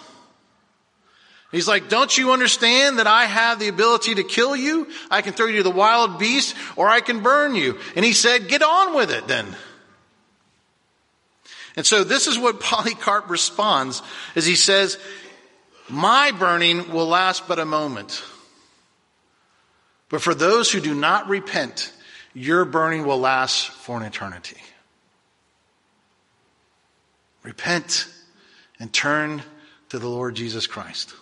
He's 1.53 1.67
like, 1.67 1.87
don't 1.87 2.17
you 2.17 2.31
understand 2.31 2.97
that 2.97 3.05
I 3.05 3.25
have 3.25 3.59
the 3.59 3.67
ability 3.67 4.15
to 4.15 4.23
kill 4.23 4.55
you? 4.55 4.87
I 5.11 5.21
can 5.21 5.33
throw 5.33 5.45
you 5.45 5.57
to 5.57 5.63
the 5.63 5.69
wild 5.69 6.17
beast 6.17 6.55
or 6.75 6.89
I 6.89 6.99
can 6.99 7.21
burn 7.21 7.53
you. 7.53 7.77
And 7.95 8.03
he 8.03 8.13
said, 8.13 8.47
get 8.47 8.63
on 8.63 8.95
with 8.95 9.11
it 9.11 9.27
then. 9.27 9.45
And 11.75 11.85
so 11.85 12.03
this 12.03 12.25
is 12.25 12.39
what 12.39 12.59
Polycarp 12.59 13.29
responds 13.29 14.01
as 14.35 14.47
he 14.47 14.55
says, 14.55 14.97
my 15.87 16.31
burning 16.31 16.91
will 16.91 17.05
last 17.05 17.47
but 17.47 17.59
a 17.59 17.65
moment. 17.65 18.23
But 20.09 20.23
for 20.23 20.33
those 20.33 20.71
who 20.71 20.79
do 20.79 20.95
not 20.95 21.27
repent, 21.27 21.93
your 22.33 22.65
burning 22.65 23.05
will 23.05 23.19
last 23.19 23.69
for 23.69 23.95
an 23.95 24.03
eternity. 24.03 24.57
Repent 27.43 28.07
and 28.79 28.91
turn 28.91 29.43
to 29.89 29.99
the 29.99 30.09
Lord 30.09 30.33
Jesus 30.33 30.65
Christ. 30.65 31.13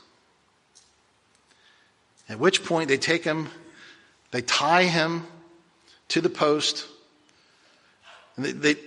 At 2.31 2.39
which 2.39 2.63
point 2.63 2.87
they 2.87 2.97
take 2.97 3.25
him, 3.25 3.49
they 4.31 4.41
tie 4.41 4.85
him 4.85 5.27
to 6.07 6.21
the 6.21 6.29
post. 6.29 6.87
And 8.37 8.45
they, 8.45 8.51
they, 8.53 8.79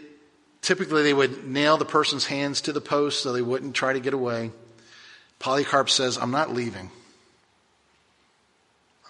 typically 0.63 1.03
they 1.03 1.13
would 1.13 1.47
nail 1.47 1.77
the 1.77 1.85
person's 1.85 2.25
hands 2.25 2.63
to 2.63 2.73
the 2.73 2.81
post 2.81 3.23
so 3.23 3.35
they 3.35 3.43
wouldn't 3.43 3.75
try 3.75 3.93
to 3.93 4.01
get 4.01 4.15
away. 4.15 4.51
Polycarp 5.41 5.91
says, 5.91 6.17
I'm 6.17 6.31
not 6.31 6.55
leaving. 6.55 6.91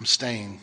I'm 0.01 0.07
staying. 0.07 0.59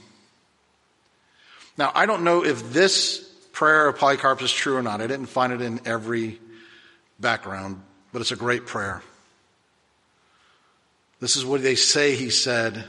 Now, 1.77 1.93
I 1.95 2.05
don't 2.05 2.25
know 2.25 2.43
if 2.43 2.73
this 2.73 3.19
prayer 3.53 3.87
of 3.87 3.97
Polycarp 3.97 4.41
is 4.41 4.51
true 4.51 4.75
or 4.75 4.81
not. 4.81 4.99
I 4.99 5.07
didn't 5.07 5.27
find 5.27 5.53
it 5.53 5.61
in 5.61 5.79
every 5.85 6.41
background, 7.21 7.81
but 8.11 8.19
it's 8.21 8.33
a 8.33 8.35
great 8.35 8.65
prayer. 8.65 9.01
This 11.21 11.37
is 11.37 11.45
what 11.45 11.63
they 11.63 11.75
say 11.75 12.15
he 12.15 12.29
said 12.29 12.83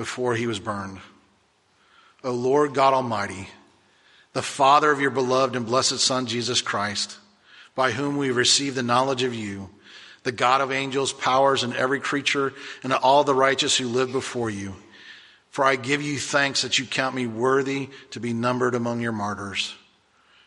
before 0.00 0.34
he 0.34 0.46
was 0.46 0.58
burned. 0.58 0.98
O 2.24 2.32
Lord 2.32 2.72
God 2.72 2.94
Almighty, 2.94 3.50
the 4.32 4.40
Father 4.40 4.90
of 4.90 4.98
your 4.98 5.10
beloved 5.10 5.54
and 5.54 5.66
blessed 5.66 5.98
Son, 5.98 6.24
Jesus 6.24 6.62
Christ, 6.62 7.18
by 7.74 7.90
whom 7.90 8.16
we 8.16 8.30
receive 8.30 8.74
the 8.74 8.82
knowledge 8.82 9.24
of 9.24 9.34
you, 9.34 9.68
the 10.22 10.32
God 10.32 10.62
of 10.62 10.72
angels, 10.72 11.12
powers, 11.12 11.64
and 11.64 11.74
every 11.74 12.00
creature, 12.00 12.54
and 12.82 12.94
all 12.94 13.24
the 13.24 13.34
righteous 13.34 13.76
who 13.76 13.88
live 13.88 14.10
before 14.10 14.48
you. 14.48 14.74
For 15.50 15.66
I 15.66 15.76
give 15.76 16.00
you 16.00 16.18
thanks 16.18 16.62
that 16.62 16.78
you 16.78 16.86
count 16.86 17.14
me 17.14 17.26
worthy 17.26 17.90
to 18.12 18.20
be 18.20 18.32
numbered 18.32 18.74
among 18.74 19.02
your 19.02 19.12
martyrs, 19.12 19.74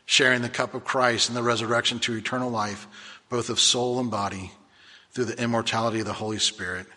sharing 0.07 0.41
the 0.41 0.49
cup 0.49 0.73
of 0.73 0.83
Christ 0.83 1.29
and 1.29 1.37
the 1.37 1.43
resurrection 1.43 1.99
to 1.99 2.15
eternal 2.15 2.49
life, 2.49 2.87
both 3.29 3.51
of 3.51 3.59
soul 3.59 3.99
and 3.99 4.09
body, 4.09 4.51
through 5.11 5.25
the 5.25 5.39
immortality 5.39 5.99
of 5.99 6.07
the 6.07 6.13
Holy 6.13 6.39
Spirit. 6.39 6.87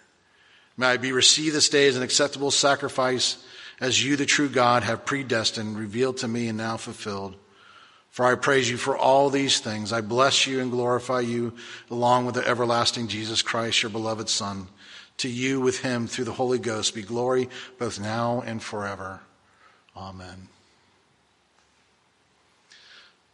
May 0.77 0.89
I 0.89 0.97
be 0.97 1.12
received 1.12 1.55
this 1.55 1.69
day 1.69 1.89
as 1.89 1.97
an 1.97 2.03
acceptable 2.03 2.51
sacrifice 2.51 3.43
as 3.81 4.03
you, 4.03 4.17
the 4.17 4.27
true 4.27 4.49
God, 4.49 4.83
have 4.83 5.05
predestined, 5.05 5.79
revealed 5.79 6.19
to 6.19 6.29
me, 6.29 6.49
and 6.49 6.59
now 6.59 6.77
fulfilled. 6.77 7.37
For 8.11 8.25
I 8.25 8.35
praise 8.35 8.71
you 8.71 8.79
for 8.79 8.97
all 8.97 9.29
these 9.29 9.61
things. 9.61 9.93
I 9.93 10.01
bless 10.01 10.47
you 10.47 10.61
and 10.61 10.71
glorify 10.71 11.21
you 11.21 11.53
along 11.91 12.25
with 12.25 12.35
the 12.35 12.47
everlasting 12.47 13.09
Jesus 13.09 13.43
Christ, 13.43 13.83
your 13.83 13.91
beloved 13.91 14.29
Son. 14.29 14.69
To 15.19 15.29
you 15.29 15.61
with 15.61 15.81
him 15.81 16.07
through 16.07 16.25
the 16.25 16.33
Holy 16.33 16.59
Ghost 16.59 16.95
be 16.95 17.03
glory 17.03 17.49
both 17.79 18.01
now 18.01 18.43
and 18.45 18.62
forever. 18.62 19.21
Amen. 19.97 20.49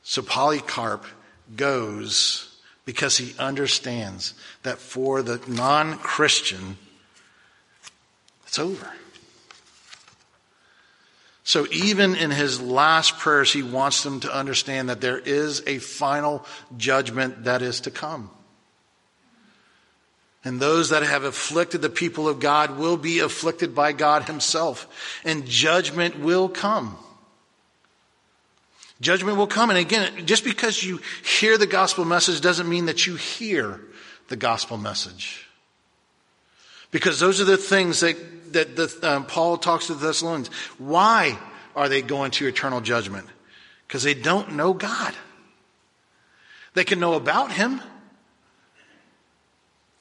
So 0.03 0.23
Polycarp 0.23 1.07
goes 1.55 2.57
because 2.85 3.19
he 3.19 3.39
understands 3.39 4.35
that 4.63 4.79
for 4.79 5.23
the 5.23 5.41
non 5.49 5.99
Christian, 5.99 6.77
it's 8.53 8.59
over. 8.59 8.87
So 11.43 11.67
even 11.73 12.15
in 12.15 12.31
his 12.31 12.61
last 12.61 13.17
prayers, 13.17 13.51
he 13.51 13.62
wants 13.62 14.03
them 14.03 14.21
to 14.21 14.31
understand 14.31 14.91
that 14.91 15.01
there 15.01 15.19
is 15.19 15.62
a 15.67 15.79
final 15.79 16.45
judgment 16.77 17.45
that 17.45 17.62
is 17.62 17.81
to 17.81 17.91
come. 17.91 18.31
And 20.45 20.61
those 20.61 20.91
that 20.91 21.03
have 21.03 21.25
afflicted 21.25 21.81
the 21.81 21.88
people 21.88 22.29
of 22.29 22.41
God 22.41 22.77
will 22.77 22.99
be 22.99 23.21
afflicted 23.21 23.75
by 23.75 23.93
God 23.93 24.25
himself. 24.25 24.87
And 25.25 25.47
judgment 25.47 26.21
will 26.21 26.51
come. 26.51 26.99
Judgment 29.01 29.38
will 29.38 29.47
come. 29.47 29.71
And 29.71 29.79
again, 29.79 30.27
just 30.27 30.45
because 30.45 30.85
you 30.85 31.01
hear 31.25 31.57
the 31.57 31.67
gospel 31.67 32.05
message 32.05 32.43
doesn't 32.43 32.69
mean 32.69 32.85
that 32.85 33.07
you 33.07 33.15
hear 33.15 33.81
the 34.29 34.37
gospel 34.37 34.77
message. 34.77 35.47
Because 36.91 37.19
those 37.19 37.41
are 37.41 37.47
the 37.47 37.57
things 37.57 38.01
that 38.01 38.17
that 38.53 38.77
the, 38.77 38.99
um, 39.03 39.27
Paul 39.27 39.57
talks 39.57 39.87
to 39.87 39.95
the 39.95 40.07
Thessalonians. 40.07 40.49
Why 40.79 41.38
are 41.75 41.88
they 41.88 42.03
going 42.03 42.31
to 42.33 42.47
eternal 42.47 42.81
judgment? 42.81 43.27
Because 43.87 44.03
they 44.03 44.15
don't 44.15 44.53
know 44.53 44.73
God. 44.73 45.15
They 46.75 46.85
can 46.85 47.01
know 47.01 47.15
about 47.15 47.53
Him. 47.53 47.81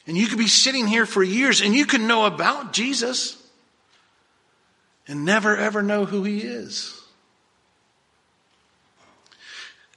And 0.07 0.17
you 0.17 0.27
could 0.27 0.37
be 0.37 0.47
sitting 0.47 0.87
here 0.87 1.05
for 1.05 1.23
years 1.23 1.61
and 1.61 1.75
you 1.75 1.85
can 1.85 2.07
know 2.07 2.25
about 2.25 2.73
Jesus 2.73 3.37
and 5.07 5.25
never 5.25 5.55
ever 5.55 5.81
know 5.81 6.05
who 6.05 6.23
He 6.23 6.39
is. 6.39 6.97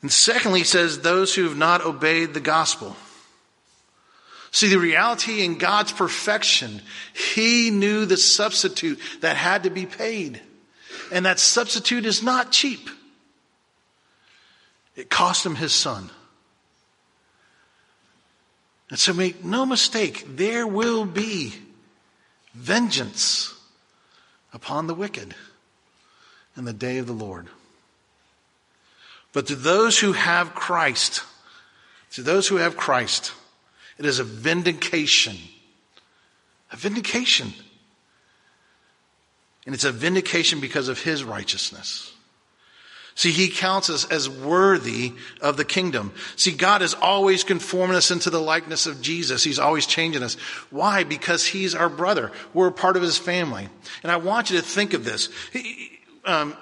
And 0.03 0.13
secondly, 0.13 0.61
he 0.61 0.65
says, 0.67 1.01
those 1.01 1.35
who 1.35 1.45
have 1.45 1.57
not 1.57 1.83
obeyed 1.83 2.35
the 2.35 2.41
gospel. 2.41 2.95
See, 4.55 4.69
the 4.69 4.79
reality 4.79 5.45
in 5.45 5.59
God's 5.59 5.91
perfection, 5.91 6.81
He 7.13 7.71
knew 7.71 8.07
the 8.07 8.17
substitute 8.17 9.01
that 9.21 9.35
had 9.35 9.65
to 9.65 9.71
be 9.71 9.85
paid. 9.85 10.41
And 11.11 11.27
that 11.27 11.41
substitute 11.41 12.07
is 12.07 12.23
not 12.23 12.53
cheap. 12.53 12.89
It 14.95 15.11
cost 15.11 15.45
Him 15.45 15.57
His 15.57 15.73
Son. 15.73 16.09
And 18.91 18.97
so 18.97 19.13
make 19.13 19.45
no 19.45 19.67
mistake, 19.67 20.25
there 20.37 20.69
will 20.69 21.05
be 21.05 21.55
vengeance 22.55 23.53
upon 24.53 24.87
the 24.87 24.95
wicked 24.95 25.35
in 26.57 26.65
the 26.65 26.73
day 26.73 26.99
of 26.99 27.09
the 27.09 27.13
Lord. 27.13 27.49
But 29.33 29.49
to 29.49 29.57
those 29.57 29.99
who 29.99 30.13
have 30.13 30.55
Christ, 30.55 31.25
to 32.13 32.23
those 32.23 32.47
who 32.47 32.59
have 32.59 32.77
Christ, 32.77 33.33
it 33.99 34.07
is 34.07 34.19
a 34.19 34.25
vindication. 34.25 35.37
A 36.73 36.77
vindication. 36.77 37.53
And 39.67 39.75
it's 39.75 39.85
a 39.85 39.93
vindication 39.93 40.61
because 40.61 40.89
of 40.89 41.03
his 41.03 41.25
righteousness. 41.25 42.13
See, 43.17 43.31
he 43.31 43.49
counts 43.49 43.91
us 43.91 44.05
as 44.11 44.29
worthy 44.29 45.13
of 45.41 45.57
the 45.57 45.65
kingdom. 45.65 46.13
See, 46.35 46.51
God 46.51 46.83
is 46.83 46.95
always 46.95 47.45
conforming 47.45 47.97
us 47.97 48.11
into 48.11 48.29
the 48.29 48.41
likeness 48.41 48.87
of 48.87 49.01
Jesus. 49.01 49.45
He's 49.45 49.61
always 49.61 49.87
changing 49.87 50.25
us. 50.25 50.35
Why? 50.71 51.05
Because 51.05 51.47
he's 51.47 51.77
our 51.77 51.89
brother. 51.89 52.33
We're 52.53 52.67
a 52.67 52.73
part 52.73 52.97
of 52.97 53.03
his 53.03 53.17
family. 53.17 53.69
And 54.03 54.11
I 54.11 54.17
want 54.17 54.51
you 54.51 54.57
to 54.57 54.65
think 54.65 54.95
of 54.95 55.05
this. 55.05 55.29
Um, 56.25 56.57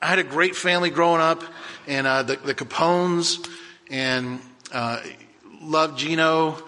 I 0.00 0.06
had 0.06 0.18
a 0.18 0.24
great 0.24 0.56
family 0.56 0.88
growing 0.88 1.20
up, 1.20 1.44
and 1.86 2.06
uh, 2.06 2.22
the, 2.22 2.36
the 2.36 2.54
Capones, 2.54 3.46
and 3.90 4.40
uh, 4.72 5.00
loved 5.62 5.98
Gino. 5.98 6.62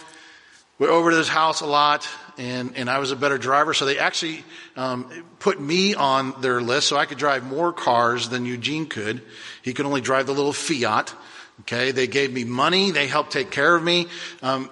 We're 0.78 0.90
over 0.90 1.10
to 1.10 1.16
his 1.16 1.28
house 1.28 1.60
a 1.60 1.66
lot, 1.66 2.08
and, 2.36 2.76
and 2.76 2.90
I 2.90 2.98
was 2.98 3.12
a 3.12 3.16
better 3.16 3.38
driver, 3.38 3.74
so 3.74 3.84
they 3.86 3.98
actually 3.98 4.44
um, 4.76 5.08
put 5.38 5.60
me 5.60 5.94
on 5.94 6.40
their 6.40 6.60
list 6.60 6.88
so 6.88 6.96
I 6.96 7.06
could 7.06 7.18
drive 7.18 7.44
more 7.44 7.72
cars 7.72 8.28
than 8.28 8.44
Eugene 8.44 8.86
could. 8.86 9.22
He 9.62 9.72
could 9.72 9.86
only 9.86 10.00
drive 10.00 10.26
the 10.26 10.34
little 10.34 10.52
Fiat. 10.52 11.14
Okay, 11.60 11.92
they 11.92 12.08
gave 12.08 12.32
me 12.32 12.42
money. 12.44 12.90
They 12.90 13.06
helped 13.06 13.30
take 13.30 13.52
care 13.52 13.76
of 13.76 13.82
me. 13.82 14.08
Um, 14.42 14.68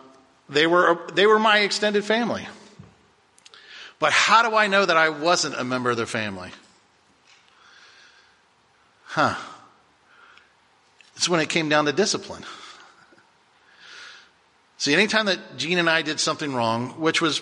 they 0.49 0.67
were 0.67 0.99
they 1.15 1.27
were 1.27 1.39
my 1.39 1.59
extended 1.61 2.05
family. 2.05 2.47
But 4.01 4.13
how 4.13 4.49
do 4.49 4.57
I 4.57 4.67
know 4.67 4.85
that 4.85 4.97
I 4.97 5.11
wasn't 5.11 5.55
a 5.55 5.63
member 5.63 5.91
of 5.91 5.97
their 5.97 6.07
family? 6.07 6.51
Huh. 9.05 9.37
It's 11.15 11.29
when 11.29 11.39
it 11.39 11.49
came 11.49 11.69
down 11.69 11.85
to 11.85 11.93
discipline. 11.93 12.43
See, 14.83 14.93
anytime 14.93 15.27
that 15.27 15.57
Gene 15.57 15.79
and 15.79 15.89
I 15.89 16.03
did 16.03 16.19
something 16.19 16.57
wrong, 16.57 16.89
which 16.99 17.23
was 17.23 17.41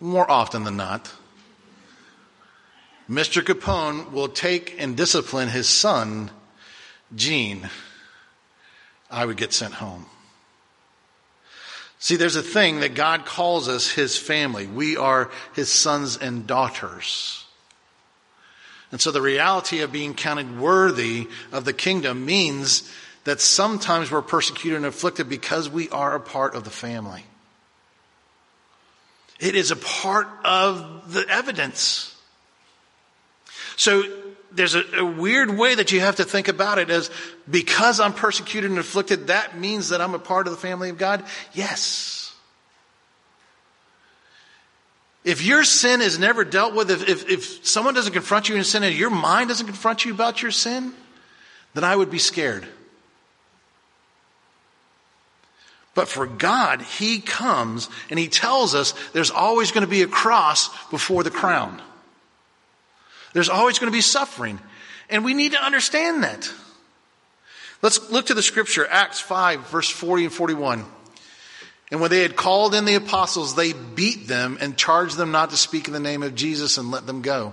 more 0.00 0.28
often 0.28 0.64
than 0.64 0.76
not, 0.76 1.08
Mr. 3.08 3.42
Capone 3.42 4.10
will 4.10 4.26
take 4.26 4.74
and 4.80 4.96
discipline 4.96 5.50
his 5.50 5.68
son, 5.68 6.32
Gene. 7.14 7.70
I 9.08 9.24
would 9.24 9.36
get 9.36 9.52
sent 9.52 9.74
home. 9.74 10.06
See, 12.00 12.16
there's 12.16 12.34
a 12.34 12.42
thing 12.42 12.80
that 12.80 12.96
God 12.96 13.24
calls 13.24 13.68
us 13.68 13.92
his 13.92 14.18
family. 14.18 14.66
We 14.66 14.96
are 14.96 15.30
his 15.54 15.70
sons 15.70 16.16
and 16.16 16.44
daughters. 16.44 17.44
And 18.90 19.00
so 19.00 19.12
the 19.12 19.22
reality 19.22 19.82
of 19.82 19.92
being 19.92 20.14
counted 20.14 20.58
worthy 20.58 21.28
of 21.52 21.64
the 21.64 21.72
kingdom 21.72 22.26
means 22.26 22.90
that 23.24 23.40
sometimes 23.40 24.10
we're 24.10 24.22
persecuted 24.22 24.76
and 24.76 24.86
afflicted 24.86 25.28
because 25.28 25.68
we 25.68 25.88
are 25.90 26.14
a 26.14 26.20
part 26.20 26.54
of 26.54 26.64
the 26.64 26.70
family. 26.70 27.24
It 29.40 29.54
is 29.54 29.70
a 29.70 29.76
part 29.76 30.28
of 30.44 31.12
the 31.12 31.26
evidence. 31.28 32.14
So 33.76 34.04
there's 34.52 34.74
a, 34.74 34.84
a, 34.98 35.04
weird 35.04 35.50
way 35.50 35.74
that 35.74 35.90
you 35.90 36.00
have 36.00 36.16
to 36.16 36.24
think 36.24 36.48
about 36.48 36.78
it 36.78 36.90
as 36.90 37.10
because 37.50 37.98
I'm 37.98 38.12
persecuted 38.12 38.70
and 38.70 38.78
afflicted, 38.78 39.26
that 39.26 39.58
means 39.58 39.88
that 39.88 40.00
I'm 40.00 40.14
a 40.14 40.18
part 40.18 40.46
of 40.46 40.52
the 40.52 40.58
family 40.58 40.90
of 40.90 40.98
God? 40.98 41.24
Yes. 41.52 42.32
If 45.24 45.42
your 45.42 45.64
sin 45.64 46.02
is 46.02 46.18
never 46.18 46.44
dealt 46.44 46.74
with, 46.74 46.90
if, 46.90 47.08
if, 47.08 47.28
if 47.28 47.66
someone 47.66 47.94
doesn't 47.94 48.12
confront 48.12 48.48
you 48.48 48.56
in 48.56 48.62
sin 48.62 48.82
and 48.82 48.94
your 48.94 49.10
mind 49.10 49.48
doesn't 49.48 49.66
confront 49.66 50.04
you 50.04 50.12
about 50.12 50.42
your 50.42 50.50
sin, 50.50 50.92
then 51.72 51.82
I 51.82 51.96
would 51.96 52.10
be 52.10 52.18
scared. 52.18 52.68
But 55.94 56.08
for 56.08 56.26
God, 56.26 56.82
He 56.82 57.20
comes 57.20 57.88
and 58.10 58.18
He 58.18 58.28
tells 58.28 58.74
us 58.74 58.94
there's 59.12 59.30
always 59.30 59.70
going 59.70 59.84
to 59.84 59.90
be 59.90 60.02
a 60.02 60.08
cross 60.08 60.68
before 60.88 61.22
the 61.22 61.30
crown. 61.30 61.80
There's 63.32 63.48
always 63.48 63.78
going 63.78 63.90
to 63.90 63.96
be 63.96 64.00
suffering. 64.00 64.58
And 65.10 65.24
we 65.24 65.34
need 65.34 65.52
to 65.52 65.62
understand 65.62 66.22
that. 66.22 66.52
Let's 67.82 68.10
look 68.10 68.26
to 68.26 68.34
the 68.34 68.42
scripture, 68.42 68.86
Acts 68.88 69.20
5, 69.20 69.68
verse 69.68 69.90
40 69.90 70.24
and 70.24 70.32
41. 70.32 70.84
And 71.90 72.00
when 72.00 72.10
they 72.10 72.22
had 72.22 72.34
called 72.34 72.74
in 72.74 72.86
the 72.86 72.94
apostles, 72.94 73.54
they 73.54 73.72
beat 73.72 74.26
them 74.26 74.56
and 74.60 74.76
charged 74.76 75.16
them 75.16 75.30
not 75.30 75.50
to 75.50 75.56
speak 75.56 75.86
in 75.86 75.92
the 75.92 76.00
name 76.00 76.22
of 76.22 76.34
Jesus 76.34 76.78
and 76.78 76.90
let 76.90 77.06
them 77.06 77.20
go. 77.20 77.52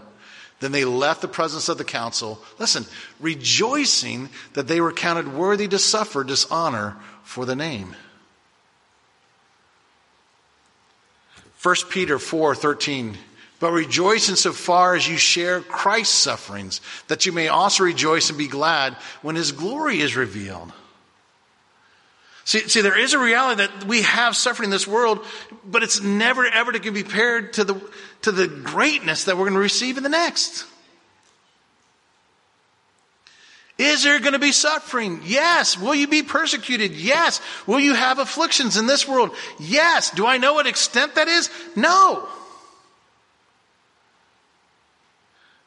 Then 0.61 0.71
they 0.71 0.85
left 0.85 1.21
the 1.21 1.27
presence 1.27 1.69
of 1.69 1.77
the 1.77 1.83
council, 1.83 2.41
listen, 2.59 2.85
rejoicing 3.19 4.29
that 4.53 4.67
they 4.67 4.79
were 4.79 4.93
counted 4.93 5.33
worthy 5.33 5.67
to 5.67 5.79
suffer 5.79 6.23
dishonor 6.23 6.95
for 7.23 7.45
the 7.45 7.55
name. 7.55 7.95
1 11.61 11.75
Peter 11.89 12.17
4 12.19 12.55
13. 12.55 13.17
But 13.59 13.71
rejoice 13.71 14.27
insofar 14.27 14.95
as 14.95 15.07
you 15.07 15.17
share 15.17 15.61
Christ's 15.61 16.15
sufferings, 16.15 16.81
that 17.09 17.27
you 17.27 17.31
may 17.31 17.47
also 17.47 17.83
rejoice 17.83 18.29
and 18.29 18.37
be 18.37 18.47
glad 18.47 18.93
when 19.21 19.35
his 19.35 19.51
glory 19.51 19.99
is 19.99 20.15
revealed. 20.15 20.73
See, 22.43 22.67
see, 22.67 22.81
there 22.81 22.97
is 22.97 23.13
a 23.13 23.19
reality 23.19 23.67
that 23.67 23.83
we 23.85 24.01
have 24.01 24.35
suffering 24.35 24.65
in 24.65 24.71
this 24.71 24.87
world, 24.87 25.23
but 25.63 25.83
it's 25.83 26.01
never 26.01 26.45
ever 26.47 26.71
to 26.71 26.91
be 26.91 27.03
compared 27.03 27.53
to 27.53 27.63
the, 27.63 27.91
to 28.23 28.31
the 28.31 28.47
greatness 28.47 29.25
that 29.25 29.37
we're 29.37 29.43
going 29.43 29.53
to 29.53 29.59
receive 29.59 29.97
in 29.97 30.03
the 30.03 30.09
next. 30.09 30.65
Is 33.81 34.03
there 34.03 34.19
going 34.19 34.33
to 34.33 34.39
be 34.39 34.51
suffering? 34.51 35.21
Yes. 35.25 35.75
Will 35.75 35.95
you 35.95 36.07
be 36.07 36.21
persecuted? 36.21 36.91
Yes. 36.91 37.41
Will 37.65 37.79
you 37.79 37.95
have 37.95 38.19
afflictions 38.19 38.77
in 38.77 38.85
this 38.85 39.07
world? 39.07 39.31
Yes. 39.59 40.11
Do 40.11 40.27
I 40.27 40.37
know 40.37 40.53
what 40.53 40.67
extent 40.67 41.15
that 41.15 41.27
is? 41.27 41.49
No. 41.75 42.27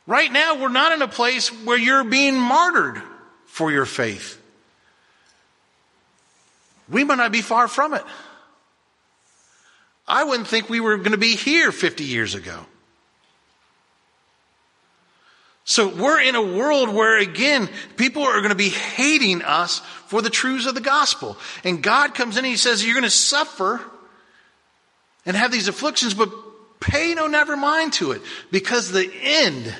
Right 0.07 0.31
now, 0.31 0.62
we're 0.62 0.68
not 0.68 0.92
in 0.92 1.03
a 1.03 1.09
place 1.09 1.48
where 1.64 1.77
you're 1.77 2.05
being 2.05 2.38
martyred 2.38 3.03
for 3.46 3.72
your 3.72 3.85
faith. 3.85 4.40
We 6.88 7.03
might 7.03 7.16
not 7.16 7.33
be 7.33 7.42
far 7.42 7.66
from 7.66 7.94
it. 7.94 8.05
I 10.07 10.22
wouldn't 10.22 10.46
think 10.46 10.70
we 10.70 10.79
were 10.79 10.98
going 10.98 11.12
to 11.12 11.18
be 11.18 11.35
here 11.35 11.72
50 11.72 12.05
years 12.05 12.37
ago. 12.37 12.64
So 15.64 15.88
we're 15.88 16.20
in 16.20 16.35
a 16.35 16.42
world 16.42 16.90
where 16.90 17.18
again, 17.18 17.70
people 17.96 18.22
are 18.22 18.40
going 18.40 18.50
to 18.50 18.55
be 18.55 18.68
hating 18.68 19.42
us 19.42 19.79
for 20.07 20.20
the 20.20 20.31
truths 20.31 20.66
of 20.66 20.74
the 20.74 20.81
gospel. 20.83 21.38
And 21.64 21.83
God 21.83 22.14
comes 22.14 22.37
in 22.37 22.44
and 22.44 22.50
he 22.50 22.59
says, 22.59 22.85
you're 22.85 22.94
going 22.94 23.05
to 23.05 23.11
suffer 23.11 23.81
and 25.24 25.35
have 25.35 25.50
these 25.50 25.68
afflictions, 25.68 26.12
but 26.12 26.31
pay 26.81 27.14
no 27.14 27.27
never 27.27 27.57
mind 27.57 27.94
to 27.94 28.12
it 28.12 28.20
because 28.50 28.92
the 28.92 29.11
end 29.22 29.74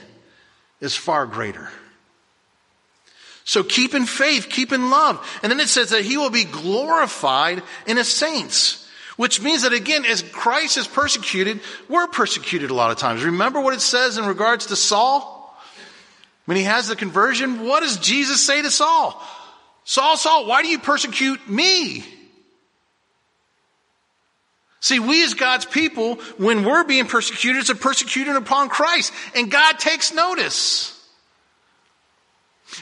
is 0.81 0.97
far 0.97 1.27
greater. 1.27 1.71
So 3.45 3.63
keep 3.63 3.95
in 3.95 4.07
faith, 4.07 4.49
keep 4.49 4.73
in 4.73 4.89
love. 4.89 5.39
And 5.43 5.53
then 5.53 5.61
it 5.61 5.69
says 5.69 5.91
that 5.91 6.03
he 6.03 6.17
will 6.17 6.31
be 6.31 6.45
glorified 6.45 7.63
in 7.87 7.99
his 7.99 8.09
saints. 8.09 8.81
Which 9.17 9.41
means 9.41 9.63
that 9.63 9.73
again, 9.73 10.05
as 10.05 10.23
Christ 10.23 10.77
is 10.77 10.89
persecuted, 10.89 11.61
we're 11.89 12.09
persecuted 12.09 12.71
a 12.71 12.75
lot 12.75 12.91
of 12.91 12.97
times. 12.97 13.23
Remember 13.23 13.61
what 13.61 13.75
it 13.75 13.81
says 13.81 14.19
in 14.19 14.25
regards 14.25 14.67
to 14.67 14.77
Saul? 14.77 15.34
When 16.45 16.57
he 16.57 16.65
has 16.65 16.89
the 16.89 16.97
conversion, 16.97 17.65
what 17.65 17.81
does 17.81 17.99
Jesus 17.99 18.45
say 18.45 18.61
to 18.63 18.71
Saul? 18.71 19.23
Saul, 19.85 20.17
Saul, 20.17 20.47
why 20.47 20.63
do 20.63 20.69
you 20.69 20.79
persecute 20.79 21.49
me? 21.49 22.05
See, 24.81 24.99
we 24.99 25.25
as 25.25 25.33
God's 25.33 25.65
people, 25.65 26.17
when 26.37 26.63
we're 26.65 26.85
being 26.85 27.07
persecuted, 27.07 27.61
it's 27.61 27.71
a 27.71 27.75
persecution 27.75 28.37
upon 28.37 28.69
Christ. 28.69 29.15
And 29.35 29.51
God 29.51 29.79
takes 29.79 30.13
notice. 30.13 30.91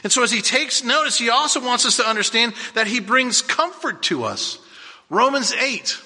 And 0.03 0.11
so 0.11 0.23
as 0.23 0.31
he 0.31 0.41
takes 0.41 0.83
notice, 0.83 1.17
he 1.17 1.29
also 1.29 1.61
wants 1.61 1.85
us 1.85 1.97
to 1.97 2.07
understand 2.07 2.55
that 2.73 2.87
he 2.87 2.99
brings 2.99 3.41
comfort 3.41 4.03
to 4.03 4.25
us. 4.25 4.59
Romans 5.09 5.53
8. 5.53 5.97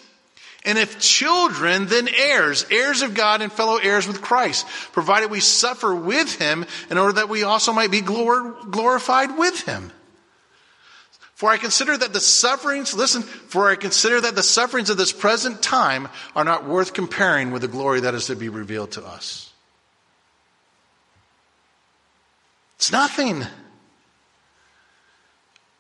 And 0.68 0.78
if 0.78 1.00
children, 1.00 1.86
then 1.86 2.10
heirs, 2.10 2.66
heirs 2.70 3.02
of 3.02 3.14
God 3.14 3.42
and 3.42 3.50
fellow 3.50 3.78
heirs 3.78 4.06
with 4.06 4.22
Christ, 4.22 4.68
provided 4.92 5.32
we 5.32 5.40
suffer 5.40 5.96
with 5.96 6.38
him 6.38 6.66
in 6.92 6.98
order 6.98 7.14
that 7.14 7.30
we 7.30 7.44
also 7.44 7.72
might 7.72 7.90
be 7.90 8.02
glor- 8.02 8.70
glorified 8.70 9.38
with 9.38 9.62
him. 9.62 9.94
For 11.36 11.50
I 11.50 11.58
consider 11.58 11.96
that 11.96 12.12
the 12.12 12.20
sufferings, 12.20 12.94
listen, 12.94 13.22
for 13.22 13.70
I 13.70 13.78
consider 13.78 14.20
that 14.20 14.36
the 14.36 14.44
sufferings 14.44 14.90
of 14.90 14.98
this 14.98 15.14
present 15.14 15.62
time 15.62 16.10
are 16.36 16.44
not 16.44 16.68
worth 16.68 16.94
comparing 16.94 17.52
with 17.52 17.62
the 17.62 17.70
glory 17.70 18.02
that 18.02 18.14
is 18.14 18.26
to 18.26 18.36
be 18.36 18.50
revealed 18.50 18.92
to 18.92 19.06
us. 19.06 19.50
It's 22.76 22.92
nothing. 22.92 23.46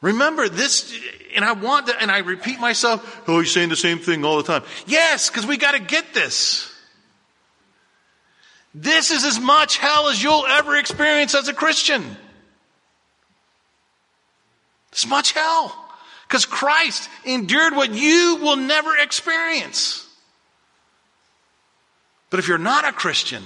Remember 0.02 0.48
this, 0.48 0.96
and 1.36 1.44
I 1.44 1.54
want 1.54 1.88
to, 1.88 2.00
and 2.00 2.12
I 2.12 2.20
repeat 2.20 2.60
myself, 2.60 3.24
oh, 3.28 3.40
he's 3.40 3.52
saying 3.52 3.70
the 3.70 3.76
same 3.76 4.00
thing 4.00 4.24
all 4.24 4.38
the 4.38 4.44
time. 4.44 4.64
Yes, 4.86 5.30
because 5.30 5.48
we 5.48 5.58
got 5.58 5.72
to 5.72 5.80
get 5.80 6.14
this. 6.14 6.72
This 8.76 9.10
is 9.10 9.26
as 9.26 9.40
much 9.40 9.78
hell 9.78 10.08
as 10.08 10.22
you'll 10.22 10.46
ever 10.46 10.76
experience 10.76 11.34
as 11.34 11.48
a 11.48 11.54
Christian. 11.54 12.04
It's 14.92 15.08
much 15.08 15.32
hell. 15.32 15.76
Because 16.28 16.46
Christ 16.46 17.10
endured 17.24 17.76
what 17.76 17.94
you 17.94 18.38
will 18.42 18.58
never 18.58 18.96
experience. 18.98 20.08
But 22.30 22.40
if 22.40 22.48
you're 22.48 22.58
not 22.58 22.86
a 22.86 22.92
Christian, 22.92 23.42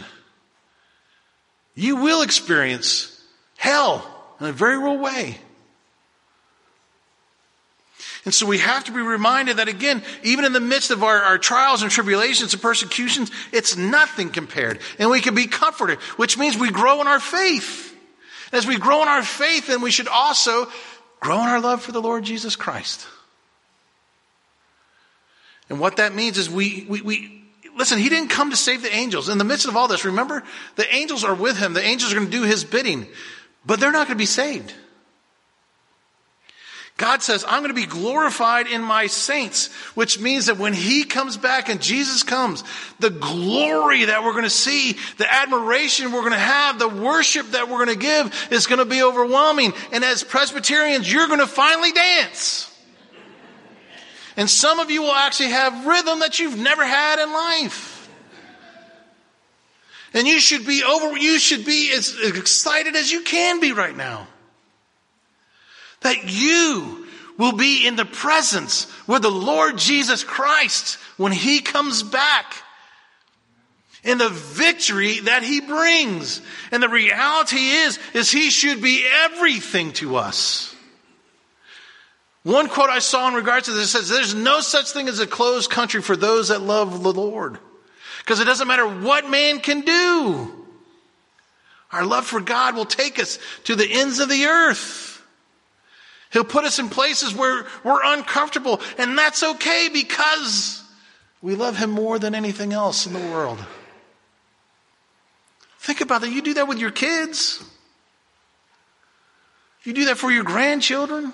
you 1.75 1.97
will 1.97 2.23
experience 2.23 3.23
hell 3.55 4.05
in 4.39 4.47
a 4.47 4.51
very 4.51 4.77
real 4.77 4.97
way. 4.97 5.37
And 8.23 8.33
so 8.33 8.45
we 8.45 8.59
have 8.59 8.83
to 8.83 8.91
be 8.91 9.01
reminded 9.01 9.57
that 9.57 9.67
again, 9.67 10.03
even 10.23 10.45
in 10.45 10.53
the 10.53 10.59
midst 10.59 10.91
of 10.91 11.03
our, 11.03 11.17
our 11.23 11.37
trials 11.39 11.81
and 11.81 11.89
tribulations 11.89 12.53
and 12.53 12.61
persecutions, 12.61 13.31
it's 13.51 13.75
nothing 13.75 14.29
compared. 14.29 14.79
And 14.99 15.09
we 15.09 15.21
can 15.21 15.33
be 15.33 15.47
comforted, 15.47 15.97
which 16.17 16.37
means 16.37 16.55
we 16.55 16.69
grow 16.69 17.01
in 17.01 17.07
our 17.07 17.19
faith. 17.19 17.95
As 18.51 18.67
we 18.67 18.77
grow 18.77 19.01
in 19.01 19.07
our 19.07 19.23
faith, 19.23 19.67
then 19.67 19.81
we 19.81 19.91
should 19.91 20.07
also 20.07 20.67
grow 21.19 21.41
in 21.41 21.47
our 21.47 21.59
love 21.59 21.81
for 21.81 21.93
the 21.93 22.01
Lord 22.01 22.23
Jesus 22.23 22.55
Christ. 22.55 23.07
And 25.69 25.79
what 25.79 25.97
that 25.97 26.13
means 26.13 26.37
is 26.37 26.49
we, 26.49 26.85
we, 26.87 27.01
we 27.01 27.43
listen, 27.75 27.97
he 27.97 28.09
didn't 28.09 28.29
come 28.29 28.51
to 28.51 28.57
save 28.57 28.83
the 28.83 28.93
angels. 28.93 29.29
In 29.29 29.37
the 29.37 29.43
midst 29.43 29.67
of 29.67 29.75
all 29.75 29.87
this, 29.87 30.05
remember, 30.05 30.43
the 30.75 30.93
angels 30.93 31.23
are 31.23 31.33
with 31.33 31.57
him. 31.57 31.73
The 31.73 31.83
angels 31.83 32.11
are 32.11 32.17
going 32.17 32.29
to 32.29 32.37
do 32.37 32.43
his 32.43 32.63
bidding, 32.63 33.07
but 33.65 33.79
they're 33.79 33.91
not 33.91 34.07
going 34.07 34.17
to 34.17 34.21
be 34.21 34.25
saved. 34.25 34.73
God 37.01 37.23
says, 37.23 37.43
I'm 37.47 37.63
going 37.63 37.73
to 37.73 37.81
be 37.81 37.87
glorified 37.87 38.67
in 38.67 38.83
my 38.83 39.07
saints, 39.07 39.73
which 39.95 40.19
means 40.19 40.45
that 40.45 40.59
when 40.59 40.71
He 40.71 41.03
comes 41.03 41.35
back 41.35 41.67
and 41.67 41.81
Jesus 41.81 42.21
comes, 42.21 42.63
the 42.99 43.09
glory 43.09 44.05
that 44.05 44.23
we're 44.23 44.33
going 44.33 44.43
to 44.43 44.51
see, 44.51 44.99
the 45.17 45.33
admiration 45.33 46.11
we're 46.11 46.19
going 46.19 46.33
to 46.33 46.37
have, 46.37 46.77
the 46.77 46.87
worship 46.87 47.53
that 47.53 47.67
we're 47.67 47.83
going 47.83 47.99
to 47.99 48.05
give 48.05 48.47
is 48.51 48.67
going 48.67 48.77
to 48.77 48.85
be 48.85 49.01
overwhelming. 49.01 49.73
And 49.91 50.03
as 50.03 50.23
Presbyterians, 50.23 51.11
you're 51.11 51.25
going 51.25 51.39
to 51.39 51.47
finally 51.47 51.91
dance. 51.91 52.71
And 54.37 54.47
some 54.47 54.77
of 54.77 54.91
you 54.91 55.01
will 55.01 55.11
actually 55.11 55.49
have 55.49 55.87
rhythm 55.87 56.19
that 56.19 56.37
you've 56.37 56.59
never 56.59 56.85
had 56.85 57.17
in 57.17 57.33
life. 57.33 58.11
And 60.13 60.27
you 60.27 60.39
should 60.39 60.67
be 60.67 60.83
over, 60.83 61.17
you 61.17 61.39
should 61.39 61.65
be 61.65 61.91
as 61.93 62.15
excited 62.23 62.95
as 62.95 63.11
you 63.11 63.23
can 63.23 63.59
be 63.59 63.71
right 63.71 63.97
now 63.97 64.27
that 66.01 66.29
you 66.29 67.07
will 67.37 67.53
be 67.53 67.87
in 67.87 67.95
the 67.95 68.05
presence 68.05 68.87
with 69.07 69.21
the 69.23 69.31
Lord 69.31 69.77
Jesus 69.77 70.23
Christ 70.23 70.95
when 71.17 71.31
he 71.31 71.61
comes 71.61 72.03
back. 72.03 72.55
And 74.03 74.19
the 74.19 74.29
victory 74.29 75.19
that 75.21 75.43
he 75.43 75.61
brings. 75.61 76.41
And 76.71 76.81
the 76.81 76.89
reality 76.89 77.57
is, 77.57 77.99
is 78.13 78.31
he 78.31 78.49
should 78.49 78.81
be 78.81 79.05
everything 79.23 79.93
to 79.93 80.15
us. 80.15 80.75
One 82.43 82.67
quote 82.67 82.89
I 82.89 82.99
saw 82.99 83.27
in 83.27 83.35
regards 83.35 83.67
to 83.67 83.73
this 83.73 83.91
says, 83.91 84.09
There's 84.09 84.33
no 84.33 84.61
such 84.61 84.91
thing 84.91 85.07
as 85.07 85.19
a 85.19 85.27
closed 85.27 85.69
country 85.69 86.01
for 86.01 86.15
those 86.15 86.47
that 86.47 86.61
love 86.61 87.03
the 87.03 87.13
Lord. 87.13 87.59
Because 88.19 88.39
it 88.39 88.45
doesn't 88.45 88.67
matter 88.67 88.87
what 88.87 89.29
man 89.29 89.59
can 89.59 89.81
do. 89.81 90.65
Our 91.91 92.05
love 92.05 92.25
for 92.25 92.39
God 92.39 92.75
will 92.75 92.85
take 92.85 93.19
us 93.19 93.37
to 93.65 93.75
the 93.75 93.87
ends 93.87 94.19
of 94.19 94.29
the 94.29 94.45
earth. 94.45 95.10
He'll 96.31 96.43
put 96.43 96.63
us 96.63 96.79
in 96.79 96.89
places 96.89 97.33
where 97.33 97.65
we're 97.83 98.03
uncomfortable, 98.03 98.81
and 98.97 99.17
that's 99.17 99.43
okay 99.43 99.89
because 99.91 100.81
we 101.41 101.55
love 101.55 101.77
Him 101.77 101.89
more 101.89 102.19
than 102.19 102.35
anything 102.35 102.73
else 102.73 103.05
in 103.05 103.13
the 103.13 103.19
world. 103.19 103.59
Think 105.79 106.01
about 106.01 106.21
that. 106.21 106.31
You 106.31 106.41
do 106.41 106.53
that 106.55 106.67
with 106.67 106.77
your 106.77 106.91
kids. 106.91 107.63
You 109.83 109.93
do 109.93 110.05
that 110.05 110.17
for 110.17 110.31
your 110.31 110.43
grandchildren. 110.43 111.33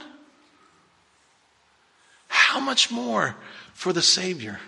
How 2.27 2.59
much 2.59 2.89
more 2.89 3.35
for 3.73 3.91
the 3.91 4.01
Savior? 4.01 4.59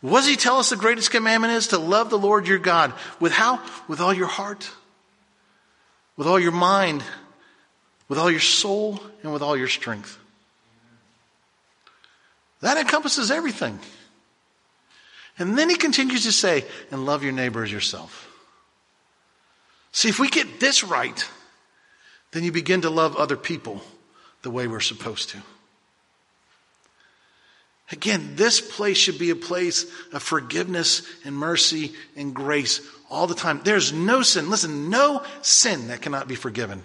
What 0.00 0.20
does 0.20 0.28
he 0.28 0.36
tell 0.36 0.58
us 0.58 0.70
the 0.70 0.76
greatest 0.76 1.10
commandment 1.10 1.52
is? 1.52 1.68
To 1.68 1.78
love 1.78 2.08
the 2.08 2.18
Lord 2.18 2.46
your 2.46 2.58
God. 2.58 2.94
With 3.18 3.32
how? 3.32 3.60
With 3.88 4.00
all 4.00 4.14
your 4.14 4.28
heart, 4.28 4.70
with 6.16 6.26
all 6.26 6.38
your 6.38 6.52
mind, 6.52 7.02
with 8.10 8.18
all 8.18 8.30
your 8.30 8.40
soul, 8.40 9.00
and 9.22 9.32
with 9.32 9.40
all 9.40 9.56
your 9.56 9.68
strength. 9.68 10.18
That 12.60 12.76
encompasses 12.76 13.30
everything. 13.30 13.78
And 15.38 15.56
then 15.56 15.70
he 15.70 15.76
continues 15.76 16.24
to 16.24 16.32
say, 16.32 16.64
and 16.90 17.06
love 17.06 17.22
your 17.22 17.32
neighbor 17.32 17.62
as 17.62 17.70
yourself. 17.70 18.28
See, 19.92 20.08
if 20.08 20.18
we 20.18 20.28
get 20.28 20.58
this 20.58 20.82
right, 20.82 21.24
then 22.32 22.42
you 22.42 22.50
begin 22.50 22.80
to 22.80 22.90
love 22.90 23.14
other 23.14 23.36
people 23.36 23.80
the 24.42 24.50
way 24.50 24.66
we're 24.66 24.80
supposed 24.80 25.30
to. 25.30 25.38
Again, 27.92 28.32
this 28.34 28.60
place 28.60 28.96
should 28.98 29.20
be 29.20 29.30
a 29.30 29.36
place 29.36 29.86
of 30.12 30.24
forgiveness 30.24 31.02
and 31.24 31.36
mercy 31.36 31.92
and 32.16 32.34
grace 32.34 32.80
all 33.08 33.28
the 33.28 33.36
time. 33.36 33.60
There's 33.62 33.92
no 33.92 34.22
sin, 34.22 34.50
listen, 34.50 34.90
no 34.90 35.22
sin 35.42 35.88
that 35.88 36.02
cannot 36.02 36.26
be 36.26 36.34
forgiven. 36.34 36.82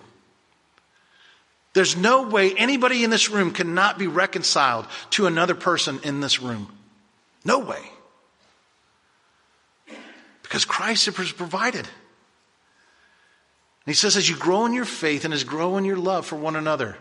There's 1.76 1.98
no 1.98 2.22
way 2.22 2.54
anybody 2.54 3.04
in 3.04 3.10
this 3.10 3.30
room 3.30 3.52
cannot 3.52 4.00
be 4.00 4.08
reconciled 4.08 4.88
to 5.10 5.28
another 5.28 5.54
person 5.54 6.00
in 6.04 6.22
this 6.22 6.42
room. 6.42 6.72
No 7.44 7.60
way. 7.60 7.82
Because 10.42 10.64
Christ 10.64 11.06
has 11.08 11.34
provided. 11.34 11.82
And 11.86 11.88
he 13.88 13.94
says, 13.94 14.16
as 14.16 14.30
you 14.30 14.38
grow 14.38 14.66
in 14.66 14.72
your 14.72 14.86
faith 14.86 15.26
and 15.26 15.34
as 15.34 15.44
grow 15.44 15.76
in 15.76 15.84
your 15.84 15.98
love 15.98 16.26
for 16.26 16.38
one 16.38 16.56
another, 16.56 16.96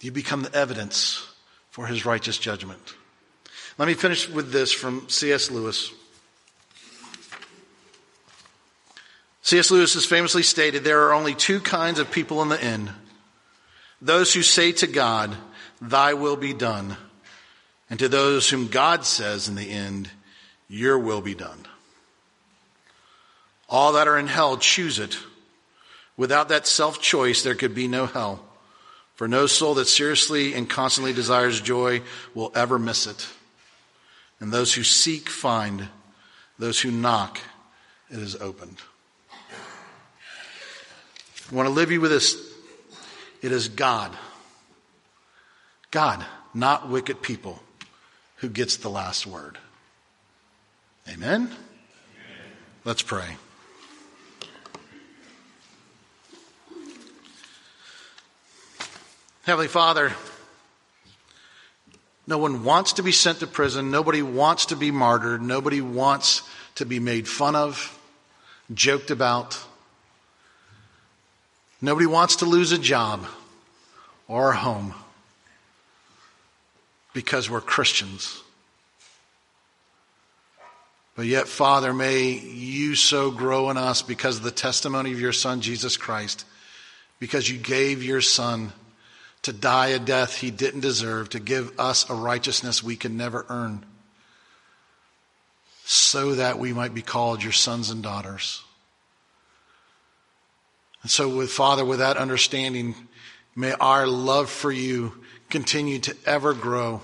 you 0.00 0.12
become 0.12 0.44
the 0.44 0.54
evidence 0.54 1.30
for 1.68 1.86
his 1.86 2.06
righteous 2.06 2.38
judgment. 2.38 2.94
Let 3.76 3.86
me 3.86 3.92
finish 3.92 4.30
with 4.30 4.50
this 4.50 4.72
from 4.72 5.10
C.S. 5.10 5.50
Lewis. 5.50 5.92
C.S. 9.42 9.70
Lewis 9.70 9.92
has 9.92 10.06
famously 10.06 10.42
stated 10.42 10.84
there 10.84 11.02
are 11.02 11.12
only 11.12 11.34
two 11.34 11.60
kinds 11.60 11.98
of 11.98 12.10
people 12.10 12.40
in 12.40 12.48
the 12.48 12.64
end 12.64 12.90
those 14.00 14.32
who 14.32 14.42
say 14.42 14.72
to 14.72 14.86
God, 14.86 15.36
Thy 15.80 16.14
will 16.14 16.36
be 16.36 16.52
done, 16.52 16.96
and 17.90 17.98
to 17.98 18.08
those 18.08 18.48
whom 18.48 18.68
God 18.68 19.04
says 19.04 19.48
in 19.48 19.54
the 19.54 19.70
end, 19.70 20.10
Your 20.68 20.98
will 20.98 21.20
be 21.20 21.34
done. 21.34 21.66
All 23.68 23.92
that 23.92 24.08
are 24.08 24.18
in 24.18 24.26
hell 24.26 24.56
choose 24.56 24.98
it. 24.98 25.18
Without 26.16 26.48
that 26.48 26.66
self 26.66 27.00
choice, 27.00 27.42
there 27.42 27.54
could 27.54 27.74
be 27.74 27.86
no 27.88 28.06
hell. 28.06 28.44
For 29.14 29.28
no 29.28 29.46
soul 29.46 29.74
that 29.74 29.86
seriously 29.86 30.54
and 30.54 30.70
constantly 30.70 31.12
desires 31.12 31.60
joy 31.60 32.02
will 32.34 32.52
ever 32.54 32.78
miss 32.78 33.06
it. 33.06 33.28
And 34.40 34.52
those 34.52 34.72
who 34.72 34.84
seek 34.84 35.28
find, 35.28 35.88
those 36.58 36.80
who 36.80 36.92
knock, 36.92 37.40
it 38.10 38.18
is 38.18 38.36
opened. 38.36 38.78
I 41.50 41.54
want 41.54 41.66
to 41.66 41.72
leave 41.72 41.90
you 41.90 42.00
with 42.00 42.12
this. 42.12 42.47
It 43.40 43.52
is 43.52 43.68
God. 43.68 44.16
God, 45.90 46.24
not 46.52 46.88
wicked 46.88 47.22
people, 47.22 47.62
who 48.36 48.48
gets 48.48 48.76
the 48.76 48.90
last 48.90 49.26
word. 49.26 49.58
Amen? 51.08 51.42
Amen. 51.42 51.56
Let's 52.84 53.02
pray. 53.02 53.36
Heavenly 59.44 59.68
Father, 59.68 60.12
no 62.26 62.36
one 62.36 62.64
wants 62.64 62.94
to 62.94 63.02
be 63.02 63.12
sent 63.12 63.40
to 63.40 63.46
prison. 63.46 63.90
Nobody 63.90 64.20
wants 64.20 64.66
to 64.66 64.76
be 64.76 64.90
martyred. 64.90 65.40
Nobody 65.40 65.80
wants 65.80 66.42
to 66.74 66.84
be 66.84 66.98
made 66.98 67.26
fun 67.26 67.56
of, 67.56 67.98
joked 68.74 69.10
about. 69.10 69.58
Nobody 71.80 72.06
wants 72.06 72.36
to 72.36 72.44
lose 72.44 72.72
a 72.72 72.78
job 72.78 73.24
or 74.26 74.50
a 74.50 74.56
home 74.56 74.94
because 77.12 77.48
we're 77.48 77.60
Christians. 77.60 78.42
But 81.14 81.26
yet, 81.26 81.48
Father, 81.48 81.92
may 81.92 82.30
you 82.30 82.94
so 82.94 83.30
grow 83.30 83.70
in 83.70 83.76
us 83.76 84.02
because 84.02 84.36
of 84.36 84.44
the 84.44 84.50
testimony 84.50 85.12
of 85.12 85.20
your 85.20 85.32
Son, 85.32 85.60
Jesus 85.60 85.96
Christ, 85.96 86.44
because 87.18 87.48
you 87.48 87.58
gave 87.58 88.04
your 88.04 88.20
Son 88.20 88.72
to 89.42 89.52
die 89.52 89.88
a 89.88 89.98
death 89.98 90.36
he 90.36 90.50
didn't 90.50 90.80
deserve, 90.80 91.30
to 91.30 91.40
give 91.40 91.78
us 91.78 92.08
a 92.10 92.14
righteousness 92.14 92.82
we 92.82 92.96
can 92.96 93.16
never 93.16 93.46
earn, 93.48 93.84
so 95.84 96.34
that 96.34 96.58
we 96.58 96.72
might 96.72 96.94
be 96.94 97.02
called 97.02 97.42
your 97.42 97.52
sons 97.52 97.90
and 97.90 98.02
daughters. 98.02 98.62
And 101.02 101.10
so, 101.10 101.28
with 101.28 101.50
Father, 101.50 101.84
with 101.84 102.00
that 102.00 102.16
understanding, 102.16 102.94
may 103.54 103.72
our 103.72 104.06
love 104.06 104.50
for 104.50 104.72
you 104.72 105.14
continue 105.48 105.98
to 106.00 106.16
ever 106.26 106.54
grow. 106.54 107.00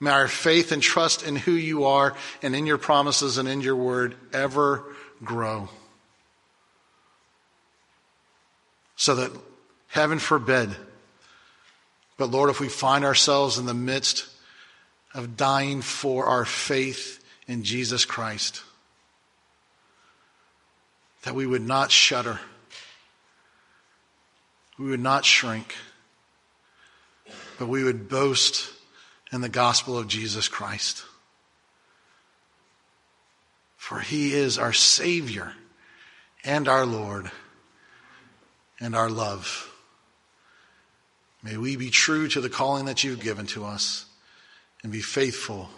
May 0.00 0.10
our 0.10 0.28
faith 0.28 0.72
and 0.72 0.82
trust 0.82 1.22
in 1.22 1.36
who 1.36 1.52
you 1.52 1.84
are 1.84 2.16
and 2.42 2.56
in 2.56 2.66
your 2.66 2.78
promises 2.78 3.38
and 3.38 3.48
in 3.48 3.60
your 3.60 3.76
word 3.76 4.16
ever 4.32 4.84
grow. 5.22 5.68
So 8.96 9.14
that, 9.14 9.32
heaven 9.88 10.18
forbid, 10.18 10.74
but 12.16 12.30
Lord, 12.30 12.50
if 12.50 12.60
we 12.60 12.68
find 12.68 13.04
ourselves 13.04 13.58
in 13.58 13.66
the 13.66 13.74
midst 13.74 14.26
of 15.14 15.36
dying 15.36 15.82
for 15.82 16.26
our 16.26 16.44
faith 16.44 17.22
in 17.46 17.64
Jesus 17.64 18.04
Christ, 18.04 18.62
that 21.22 21.34
we 21.34 21.46
would 21.46 21.62
not 21.62 21.90
shudder, 21.90 22.40
we 24.82 24.90
would 24.90 25.00
not 25.00 25.24
shrink, 25.24 25.76
but 27.56 27.68
we 27.68 27.84
would 27.84 28.08
boast 28.08 28.68
in 29.32 29.40
the 29.40 29.48
gospel 29.48 29.96
of 29.96 30.08
Jesus 30.08 30.48
Christ. 30.48 31.04
For 33.76 34.00
he 34.00 34.34
is 34.34 34.58
our 34.58 34.72
Savior 34.72 35.52
and 36.42 36.66
our 36.66 36.84
Lord 36.84 37.30
and 38.80 38.96
our 38.96 39.08
love. 39.08 39.72
May 41.44 41.56
we 41.56 41.76
be 41.76 41.90
true 41.90 42.26
to 42.28 42.40
the 42.40 42.50
calling 42.50 42.86
that 42.86 43.04
you've 43.04 43.20
given 43.20 43.46
to 43.48 43.64
us 43.64 44.06
and 44.82 44.90
be 44.90 45.00
faithful 45.00 45.70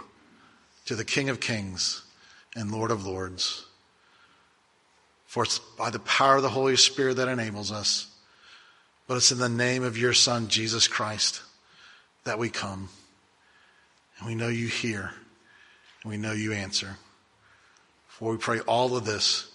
to 0.86 0.96
the 0.96 1.04
King 1.04 1.28
of 1.28 1.40
Kings 1.40 2.02
and 2.56 2.72
Lord 2.72 2.90
of 2.90 3.04
Lords. 3.04 3.66
For 5.26 5.42
it's 5.42 5.58
by 5.58 5.90
the 5.90 5.98
power 5.98 6.36
of 6.36 6.42
the 6.42 6.48
Holy 6.48 6.76
Spirit 6.76 7.16
that 7.16 7.28
enables 7.28 7.70
us, 7.70 8.13
but 9.06 9.16
it's 9.16 9.32
in 9.32 9.38
the 9.38 9.48
name 9.48 9.82
of 9.82 9.98
your 9.98 10.12
Son, 10.12 10.48
Jesus 10.48 10.88
Christ, 10.88 11.42
that 12.24 12.38
we 12.38 12.48
come. 12.50 12.88
And 14.18 14.28
we 14.28 14.34
know 14.34 14.48
you 14.48 14.68
hear, 14.68 15.12
and 16.02 16.10
we 16.10 16.16
know 16.16 16.32
you 16.32 16.52
answer. 16.52 16.96
For 18.06 18.32
we 18.32 18.38
pray 18.38 18.60
all 18.60 18.96
of 18.96 19.04
this 19.04 19.50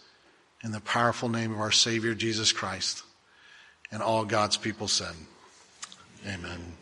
in 0.63 0.71
the 0.71 0.81
powerful 0.81 1.29
name 1.29 1.53
of 1.53 1.59
our 1.59 1.71
Savior, 1.71 2.13
Jesus 2.13 2.51
Christ, 2.51 3.03
and 3.91 4.03
all 4.03 4.25
God's 4.25 4.57
people 4.57 4.87
said. 4.87 5.15
Amen. 6.27 6.73